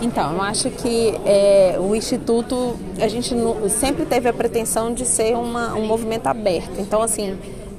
Então, 0.00 0.34
eu 0.34 0.42
acho 0.42 0.70
que 0.70 1.14
é, 1.24 1.76
o 1.80 1.94
Instituto, 1.96 2.76
a 3.00 3.08
gente 3.08 3.34
sempre 3.70 4.04
teve 4.04 4.28
a 4.28 4.32
pretensão 4.32 4.94
de 4.94 5.04
ser 5.04 5.34
uma, 5.34 5.74
um 5.74 5.84
movimento 5.84 6.28
aberto. 6.28 6.78
Então, 6.78 7.02
assim, 7.02 7.34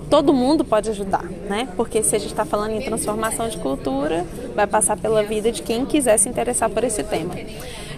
todo 0.09 0.33
mundo 0.33 0.63
pode 0.63 0.89
ajudar, 0.89 1.23
né? 1.23 1.67
Porque 1.75 2.01
se 2.03 2.15
a 2.15 2.19
gente 2.19 2.31
está 2.31 2.45
falando 2.45 2.71
em 2.71 2.81
transformação 2.81 3.47
de 3.47 3.57
cultura, 3.57 4.25
vai 4.55 4.67
passar 4.67 4.97
pela 4.97 5.23
vida 5.23 5.51
de 5.51 5.61
quem 5.61 5.85
quiser 5.85 6.17
se 6.17 6.29
interessar 6.29 6.69
por 6.69 6.83
esse 6.83 7.03
tema. 7.03 7.35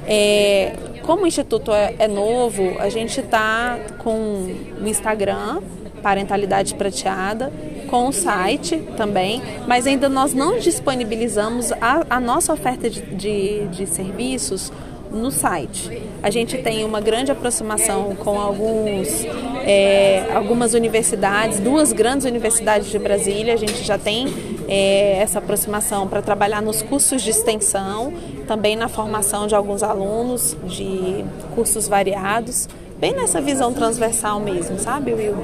É, 0.08 0.74
como 1.04 1.24
o 1.24 1.28
Instituto 1.28 1.72
é, 1.72 1.96
é 2.00 2.08
novo, 2.08 2.78
a 2.80 2.90
gente 2.90 3.20
está 3.20 3.78
com 4.00 4.48
o 4.82 4.88
Instagram, 4.88 5.62
Parentalidade 6.02 6.76
Prateada, 6.76 7.52
com 7.90 8.08
o 8.08 8.12
site 8.12 8.78
também, 8.96 9.42
mas 9.68 9.86
ainda 9.88 10.08
nós 10.08 10.34
não 10.34 10.58
disponibilizamos 10.58 11.72
a, 11.74 12.06
a 12.10 12.20
nossa 12.20 12.54
oferta 12.54 12.90
de, 12.90 13.02
de, 13.02 13.68
de 13.68 13.88
serviços 13.88 14.72
no 15.12 15.32
site. 15.32 16.02
A 16.22 16.30
gente 16.30 16.58
tem 16.58 16.86
uma 16.86 17.02
grande 17.02 17.32
aproximação 17.32 18.16
com 18.16 18.40
alguns, 18.40 19.26
é, 19.70 20.32
algumas 20.34 20.74
universidades, 20.74 21.60
duas 21.60 21.94
grandes 21.94 22.26
universidades 22.26 22.90
de 22.90 22.98
Brasília. 22.98 23.54
A 23.54 23.58
gente 23.58 23.84
já 23.84 24.00
tem 24.00 24.34
é, 24.68 25.20
essa 25.22 25.38
aproximação 25.38 26.08
para 26.08 26.24
trabalhar 26.24 26.60
nos 26.60 26.82
cursos 26.82 27.22
de 27.22 27.30
extensão, 27.30 28.12
também 28.48 28.76
na 28.76 28.90
formação 28.90 29.46
de 29.46 29.54
alguns 29.54 29.84
alunos 29.84 30.58
de 30.66 31.24
cursos 31.54 31.88
variados, 31.88 32.68
bem 33.00 33.14
nessa 33.14 33.40
visão 33.40 33.72
transversal 33.72 34.40
mesmo, 34.40 34.80
sabe, 34.80 35.14
Will? 35.14 35.38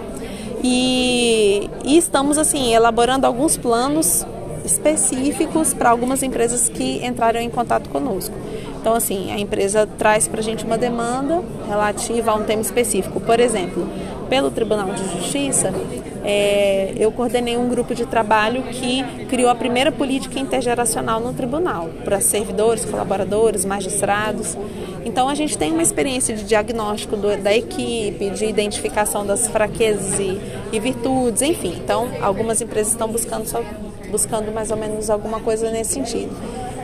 E, 0.63 1.69
e 1.83 1.95
estamos 1.95 2.39
assim 2.39 2.73
elaborando 2.73 3.27
alguns 3.27 3.55
planos 3.55 4.25
específicos 4.65 5.71
para 5.71 5.91
algumas 5.91 6.23
empresas 6.23 6.67
que 6.67 7.05
entraram 7.05 7.39
em 7.39 7.49
contato 7.51 7.91
conosco. 7.91 8.33
Então, 8.85 8.93
assim, 8.93 9.31
a 9.31 9.39
empresa 9.39 9.89
traz 9.97 10.27
para 10.27 10.39
a 10.39 10.43
gente 10.43 10.63
uma 10.63 10.77
demanda 10.77 11.41
relativa 11.67 12.29
a 12.29 12.35
um 12.35 12.43
tema 12.43 12.61
específico. 12.61 13.19
Por 13.19 13.39
exemplo, 13.39 13.87
pelo 14.29 14.51
Tribunal 14.51 14.93
de 14.93 15.03
Justiça, 15.13 15.73
é, 16.23 16.93
eu 16.97 17.11
coordenei 17.11 17.55
um 17.55 17.69
grupo 17.69 17.93
de 17.93 18.05
trabalho 18.05 18.63
que 18.63 19.03
criou 19.29 19.49
a 19.49 19.55
primeira 19.55 19.91
política 19.91 20.39
intergeracional 20.39 21.19
no 21.19 21.33
tribunal, 21.33 21.89
para 22.03 22.19
servidores, 22.19 22.83
colaboradores, 22.83 23.63
magistrados. 23.63 24.57
Então, 25.05 25.29
a 25.29 25.35
gente 25.35 25.55
tem 25.55 25.71
uma 25.71 25.83
experiência 25.83 26.35
de 26.35 26.43
diagnóstico 26.43 27.15
do, 27.15 27.37
da 27.37 27.55
equipe, 27.55 28.31
de 28.31 28.45
identificação 28.45 29.25
das 29.25 29.47
fraquezas 29.47 30.19
e, 30.19 30.41
e 30.71 30.79
virtudes, 30.79 31.43
enfim. 31.43 31.75
Então, 31.83 32.09
algumas 32.21 32.59
empresas 32.59 32.93
estão 32.93 33.07
buscando, 33.07 33.45
só, 33.45 33.61
buscando 34.09 34.51
mais 34.51 34.71
ou 34.71 34.77
menos 34.77 35.11
alguma 35.11 35.39
coisa 35.39 35.69
nesse 35.69 35.93
sentido 35.93 36.35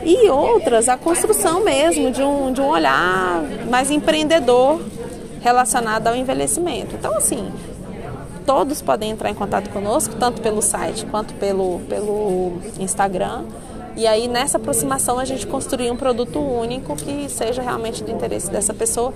e 0.04 0.28
outras 0.28 0.88
a 0.88 0.96
construção 0.96 1.62
mesmo 1.62 2.10
de 2.10 2.22
um, 2.22 2.52
de 2.52 2.60
um 2.60 2.66
olhar 2.66 3.40
mais 3.70 3.88
empreendedor 3.90 4.80
relacionado 5.42 6.06
ao 6.06 6.16
envelhecimento. 6.16 6.94
Então, 6.94 7.16
assim, 7.16 7.50
todos 8.46 8.80
podem 8.80 9.10
entrar 9.10 9.30
em 9.30 9.34
contato 9.34 9.70
conosco, 9.70 10.14
tanto 10.18 10.40
pelo 10.40 10.62
site 10.62 11.04
quanto 11.06 11.34
pelo, 11.34 11.80
pelo 11.88 12.52
Instagram. 12.78 13.44
E 13.96 14.06
aí, 14.06 14.28
nessa 14.28 14.56
aproximação, 14.56 15.18
a 15.18 15.24
gente 15.24 15.46
construir 15.46 15.90
um 15.90 15.96
produto 15.96 16.38
único 16.38 16.96
que 16.96 17.28
seja 17.28 17.60
realmente 17.60 18.02
do 18.02 18.10
interesse 18.10 18.50
dessa 18.50 18.72
pessoa, 18.72 19.12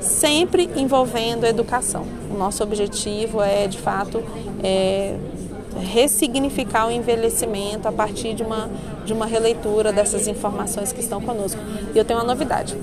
sempre 0.00 0.68
envolvendo 0.76 1.44
educação. 1.44 2.04
O 2.34 2.36
nosso 2.36 2.62
objetivo 2.62 3.40
é, 3.40 3.68
de 3.68 3.78
fato, 3.78 4.22
é, 4.64 5.16
ressignificar 5.92 6.88
o 6.88 6.90
envelhecimento 6.90 7.86
a 7.86 7.92
partir 7.92 8.34
de 8.34 8.42
uma, 8.42 8.68
de 9.04 9.12
uma 9.12 9.26
releitura 9.26 9.92
dessas 9.92 10.26
informações 10.26 10.92
que 10.92 11.00
estão 11.00 11.20
conosco. 11.20 11.60
E 11.94 11.98
eu 11.98 12.04
tenho 12.04 12.18
uma 12.18 12.26
novidade. 12.26 12.76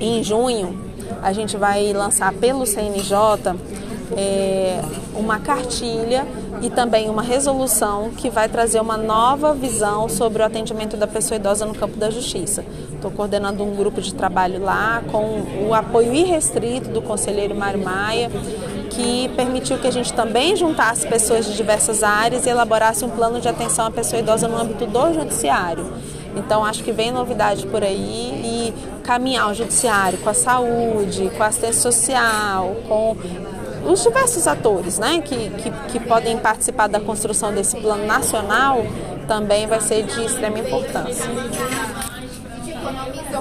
em 0.00 0.22
junho, 0.22 0.85
a 1.22 1.32
gente 1.32 1.56
vai 1.56 1.92
lançar 1.92 2.32
pelo 2.32 2.66
CNJ 2.66 3.54
é, 4.16 4.80
uma 5.14 5.38
cartilha 5.40 6.26
e 6.62 6.70
também 6.70 7.08
uma 7.10 7.22
resolução 7.22 8.10
que 8.10 8.30
vai 8.30 8.48
trazer 8.48 8.80
uma 8.80 8.96
nova 8.96 9.52
visão 9.54 10.08
sobre 10.08 10.42
o 10.42 10.46
atendimento 10.46 10.96
da 10.96 11.06
pessoa 11.06 11.36
idosa 11.36 11.66
no 11.66 11.74
campo 11.74 11.96
da 11.96 12.10
justiça. 12.10 12.64
Estou 12.94 13.10
coordenando 13.10 13.62
um 13.62 13.74
grupo 13.74 14.00
de 14.00 14.14
trabalho 14.14 14.62
lá 14.62 15.02
com 15.10 15.42
o 15.68 15.74
apoio 15.74 16.14
irrestrito 16.14 16.90
do 16.90 17.02
conselheiro 17.02 17.54
Mário 17.54 17.82
Maia, 17.82 18.30
que 18.90 19.28
permitiu 19.36 19.78
que 19.78 19.86
a 19.86 19.90
gente 19.90 20.12
também 20.12 20.56
juntasse 20.56 21.06
pessoas 21.06 21.44
de 21.44 21.54
diversas 21.54 22.02
áreas 22.02 22.46
e 22.46 22.48
elaborasse 22.48 23.04
um 23.04 23.10
plano 23.10 23.40
de 23.40 23.48
atenção 23.48 23.86
à 23.86 23.90
pessoa 23.90 24.20
idosa 24.20 24.48
no 24.48 24.56
âmbito 24.56 24.86
do 24.86 25.12
judiciário. 25.12 25.86
Então 26.34 26.64
acho 26.64 26.82
que 26.84 26.92
vem 26.92 27.10
novidade 27.10 27.66
por 27.66 27.82
aí 27.82 27.94
e 28.44 28.74
caminhar 29.06 29.50
o 29.50 29.54
judiciário 29.54 30.18
com 30.18 30.28
a 30.28 30.34
saúde, 30.34 31.30
com 31.36 31.42
a 31.42 31.46
assistência 31.46 31.80
social, 31.80 32.76
com 32.88 33.16
os 33.86 34.02
diversos 34.02 34.48
atores 34.48 34.98
né, 34.98 35.22
que, 35.24 35.48
que, 35.50 35.70
que, 35.92 36.00
podem 36.00 36.36
participar 36.36 36.88
da 36.88 36.98
construção 36.98 37.54
desse 37.54 37.76
plano 37.76 38.04
nacional 38.04 38.84
também 39.28 39.66
vai 39.66 39.80
ser 39.80 40.04
de 40.04 40.24
extrema 40.24 40.58
importância. 40.58 41.24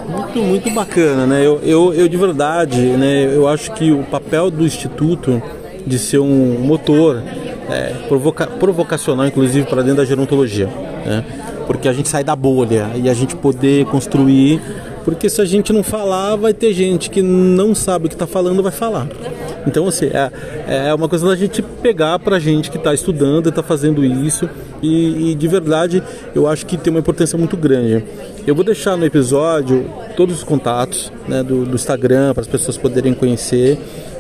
Muito, 0.08 0.40
muito 0.40 0.72
bacana, 0.72 1.26
né? 1.26 1.46
Eu, 1.46 1.60
eu, 1.62 1.94
eu 1.94 2.08
de 2.08 2.18
verdade, 2.18 2.80
né, 2.82 3.26
eu 3.26 3.48
acho 3.48 3.72
que 3.72 3.92
o 3.92 4.04
papel 4.04 4.52
do 4.52 4.64
Instituto 4.64 5.42
de 5.86 6.00
ser 6.00 6.20
um 6.20 6.60
motor 6.60 7.22
é, 7.70 7.94
provoca, 8.08 8.48
provocacional, 8.48 9.28
inclusive, 9.28 9.68
para 9.68 9.82
dentro 9.82 9.98
da 9.98 10.06
gerontologia. 10.06 10.68
Né? 11.06 11.24
Porque 11.68 11.88
a 11.88 11.94
gente 11.94 12.10
sai 12.10 12.24
da 12.24 12.36
bolha 12.36 12.92
e 12.96 13.10
a 13.10 13.14
gente 13.14 13.36
poder 13.36 13.86
construir. 13.86 14.62
Porque 15.06 15.30
se 15.30 15.40
a 15.40 15.46
gente 15.46 15.72
não 15.72 15.84
falar, 15.84 16.36
vai 16.36 16.52
ter 16.52 16.74
gente 16.74 17.12
que 17.12 17.22
não 17.22 17.76
sabe 17.76 18.08
o 18.08 18.10
que 18.10 18.16
está 18.16 18.26
falando, 18.26 18.64
vai 18.64 18.72
falar. 18.72 19.08
Então, 19.68 19.88
assim, 19.88 20.08
é, 20.08 20.88
é 20.88 20.94
uma 20.96 21.08
coisa 21.08 21.28
da 21.28 21.36
gente 21.36 21.62
pegar 21.62 22.18
para 22.18 22.38
a 22.38 22.40
gente 22.40 22.72
que 22.72 22.78
está 22.78 22.92
estudando 22.92 23.46
e 23.46 23.50
está 23.50 23.62
fazendo 23.62 24.04
isso. 24.04 24.50
E, 24.82 25.32
e, 25.32 25.36
de 25.36 25.48
verdade, 25.48 26.02
eu 26.34 26.48
acho 26.48 26.66
que 26.66 26.76
tem 26.76 26.92
uma 26.92 27.00
importância 27.00 27.38
muito 27.38 27.56
grande. 27.56 28.04
Eu 28.48 28.56
vou 28.56 28.64
deixar 28.64 28.98
no 28.98 29.06
episódio 29.06 29.86
todos 30.18 30.38
os 30.38 30.44
contatos 30.44 31.12
né, 31.28 31.44
do, 31.44 31.66
do 31.66 31.76
Instagram 31.76 32.34
para 32.34 32.42
as 32.42 32.48
pessoas 32.48 32.76
poderem 32.76 33.14
conhecer. 33.14 33.80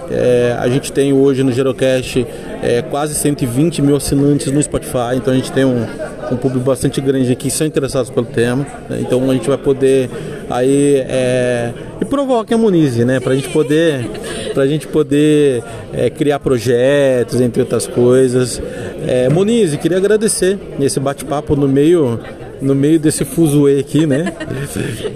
É, 0.09 0.55
a 0.59 0.67
gente 0.67 0.91
tem 0.91 1.13
hoje 1.13 1.43
no 1.43 1.51
Gerocast 1.51 2.25
é, 2.61 2.81
quase 2.81 3.15
120 3.15 3.81
mil 3.81 3.95
assinantes 3.95 4.51
no 4.51 4.61
Spotify, 4.61 5.15
então 5.15 5.33
a 5.33 5.35
gente 5.35 5.51
tem 5.51 5.65
um, 5.65 5.85
um 6.31 6.37
público 6.37 6.65
bastante 6.65 7.01
grande 7.01 7.31
aqui 7.31 7.49
são 7.49 7.65
interessados 7.65 8.09
pelo 8.09 8.25
tema. 8.25 8.65
Né? 8.89 8.99
Então 9.01 9.29
a 9.29 9.33
gente 9.33 9.47
vai 9.47 9.57
poder 9.57 10.09
aí 10.49 11.03
é, 11.07 11.73
e 12.01 12.05
provoque 12.05 12.53
a 12.53 12.57
Munize, 12.57 13.05
né? 13.05 13.19
Para 13.19 13.33
a 13.33 13.35
gente 13.35 13.49
poder, 13.49 14.09
pra 14.53 14.67
gente 14.67 14.87
poder 14.87 15.63
é, 15.93 16.09
criar 16.09 16.39
projetos, 16.39 17.41
entre 17.41 17.61
outras 17.61 17.87
coisas. 17.87 18.61
É, 19.07 19.29
Munize, 19.29 19.77
queria 19.77 19.97
agradecer 19.97 20.57
esse 20.79 20.99
bate-papo 20.99 21.55
no 21.55 21.67
meio 21.67 22.19
no 22.61 22.75
meio 22.75 22.99
desse 22.99 23.25
fuzuê 23.25 23.79
aqui, 23.79 24.05
né? 24.05 24.33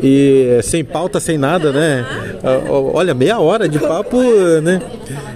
E 0.01 0.59
sem 0.63 0.83
pauta, 0.83 1.19
sem 1.19 1.37
nada, 1.37 1.71
né? 1.71 2.05
Olha, 2.69 3.13
meia 3.13 3.39
hora 3.39 3.67
de 3.67 3.79
papo, 3.79 4.17
né? 4.61 4.81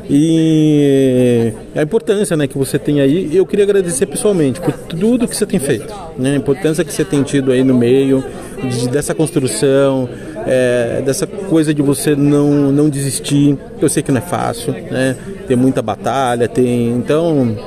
E 0.10 1.54
a 1.76 1.82
importância 1.82 2.36
né, 2.36 2.46
que 2.46 2.58
você 2.58 2.78
tem 2.78 3.00
aí, 3.00 3.36
eu 3.36 3.46
queria 3.46 3.64
agradecer 3.64 4.06
pessoalmente 4.06 4.60
por 4.60 4.74
tudo 4.74 5.28
que 5.28 5.36
você 5.36 5.46
tem 5.46 5.60
feito, 5.60 5.94
né? 6.18 6.34
A 6.34 6.36
importância 6.36 6.84
que 6.84 6.94
você 6.94 7.06
tem 7.06 7.24
tido 7.24 7.52
aí 7.52 7.64
no 7.64 7.74
meio, 7.74 8.24
de, 8.70 8.90
dessa 8.90 9.14
construção, 9.16 10.10
é, 10.46 11.02
dessa 11.06 11.26
coisa 11.26 11.74
de 11.74 11.82
você 11.82 12.16
não, 12.16 12.72
não 12.72 12.90
desistir. 12.90 13.58
Eu 13.82 13.90
sei 13.90 14.04
que 14.04 14.12
não 14.12 14.20
é 14.20 14.22
fácil, 14.22 14.74
né? 14.74 15.16
Tem 15.48 15.58
muita 15.58 15.82
batalha, 15.82 16.48
tem. 16.48 16.90
Então, 16.90 17.58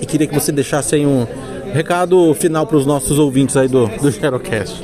eu 0.00 0.06
queria 0.06 0.26
que 0.26 0.34
você 0.34 0.52
deixasse 0.52 0.94
aí 0.94 1.06
um 1.06 1.26
recado 1.72 2.34
final 2.34 2.66
para 2.66 2.76
os 2.76 2.86
nossos 2.86 3.18
ouvintes 3.18 3.56
aí 3.56 3.68
do, 3.68 3.86
do 3.86 4.10
Xerocast. 4.10 4.82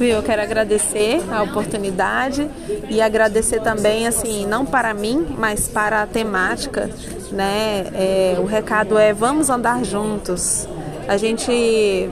Eu 0.00 0.22
quero 0.22 0.40
agradecer 0.40 1.20
a 1.30 1.42
oportunidade 1.42 2.48
e 2.88 3.00
agradecer 3.00 3.60
também, 3.60 4.06
assim, 4.06 4.46
não 4.46 4.64
para 4.64 4.94
mim, 4.94 5.26
mas 5.36 5.66
para 5.66 6.02
a 6.02 6.06
temática, 6.06 6.88
né? 7.32 7.86
É, 7.94 8.36
o 8.38 8.44
recado 8.44 8.96
é 8.96 9.12
vamos 9.12 9.50
andar 9.50 9.84
juntos. 9.84 10.68
A 11.08 11.16
gente 11.16 12.08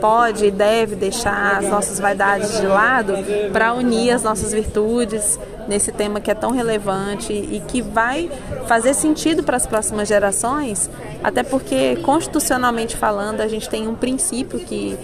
pode 0.00 0.46
e 0.46 0.50
deve 0.50 0.96
deixar 0.96 1.58
as 1.58 1.68
nossas 1.68 1.98
vaidades 1.98 2.60
de 2.60 2.66
lado 2.66 3.14
para 3.52 3.74
unir 3.74 4.10
as 4.10 4.22
nossas 4.22 4.52
virtudes 4.52 5.38
nesse 5.68 5.92
tema 5.92 6.20
que 6.20 6.30
é 6.30 6.34
tão 6.34 6.50
relevante 6.50 7.32
e 7.32 7.62
que 7.68 7.80
vai 7.82 8.30
fazer 8.66 8.94
sentido 8.94 9.42
para 9.42 9.56
as 9.56 9.66
próximas 9.66 10.08
gerações, 10.08 10.90
até 11.22 11.42
porque 11.42 11.96
constitucionalmente 11.96 12.96
falando 12.96 13.40
a 13.40 13.48
gente 13.48 13.68
tem 13.68 13.86
um 13.86 13.94
princípio 13.94 14.58
que 14.60 14.98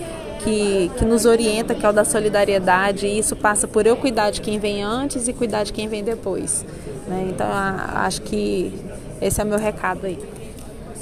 que, 0.47 0.93
que, 0.97 1.05
nos 1.05 1.25
orienta, 1.25 1.75
que 1.75 1.85
é 1.85 1.89
o 1.89 1.93
da 1.93 2.05
solidariedade, 2.05 3.05
e 3.05 3.19
isso 3.19 3.35
passa 3.35 3.67
por 3.67 3.85
eu 3.85 3.97
cuidar 3.97 4.31
de 4.31 4.41
quem 4.41 4.61
vem 4.61 4.81
antes 4.81 5.27
e 5.27 5.33
cuidar 5.33 5.65
de 5.65 5.73
quem 5.73 5.89
vem 5.89 6.05
depois. 6.05 6.65
Né? 7.09 7.27
Então, 7.31 7.49
acho 7.51 8.23
que 8.23 8.73
esse 9.21 9.41
é 9.41 9.45
o 9.45 9.47
meu 9.47 9.59
recado 9.59 10.07
aí. 10.07 10.17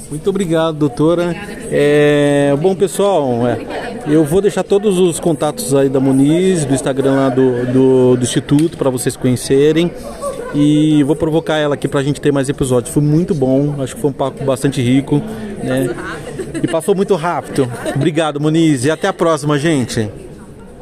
Muito 0.09 0.29
obrigado, 0.29 0.77
doutora. 0.77 1.35
É, 1.71 2.55
bom, 2.61 2.75
pessoal, 2.75 3.47
é, 3.47 3.59
eu 4.07 4.23
vou 4.23 4.41
deixar 4.41 4.63
todos 4.63 4.99
os 4.99 5.19
contatos 5.19 5.73
aí 5.73 5.89
da 5.89 5.99
Muniz, 5.99 6.63
do 6.63 6.73
Instagram 6.73 7.13
lá 7.13 7.29
do, 7.29 7.65
do, 7.65 8.17
do 8.17 8.23
Instituto, 8.23 8.77
para 8.77 8.89
vocês 8.89 9.17
conhecerem. 9.17 9.91
E 10.53 11.03
vou 11.03 11.15
provocar 11.15 11.57
ela 11.57 11.75
aqui 11.75 11.87
para 11.87 11.99
a 11.99 12.03
gente 12.03 12.21
ter 12.21 12.31
mais 12.31 12.47
episódios. 12.47 12.93
Foi 12.93 13.03
muito 13.03 13.33
bom, 13.33 13.75
acho 13.79 13.95
que 13.95 14.01
foi 14.01 14.09
um 14.09 14.13
papo 14.13 14.43
bastante 14.45 14.81
rico. 14.81 15.21
Né? 15.61 15.89
E 16.63 16.67
passou 16.67 16.95
muito 16.95 17.15
rápido. 17.15 17.69
Obrigado, 17.93 18.39
Muniz, 18.39 18.85
e 18.85 18.91
até 18.91 19.07
a 19.07 19.13
próxima, 19.13 19.57
gente. 19.57 20.09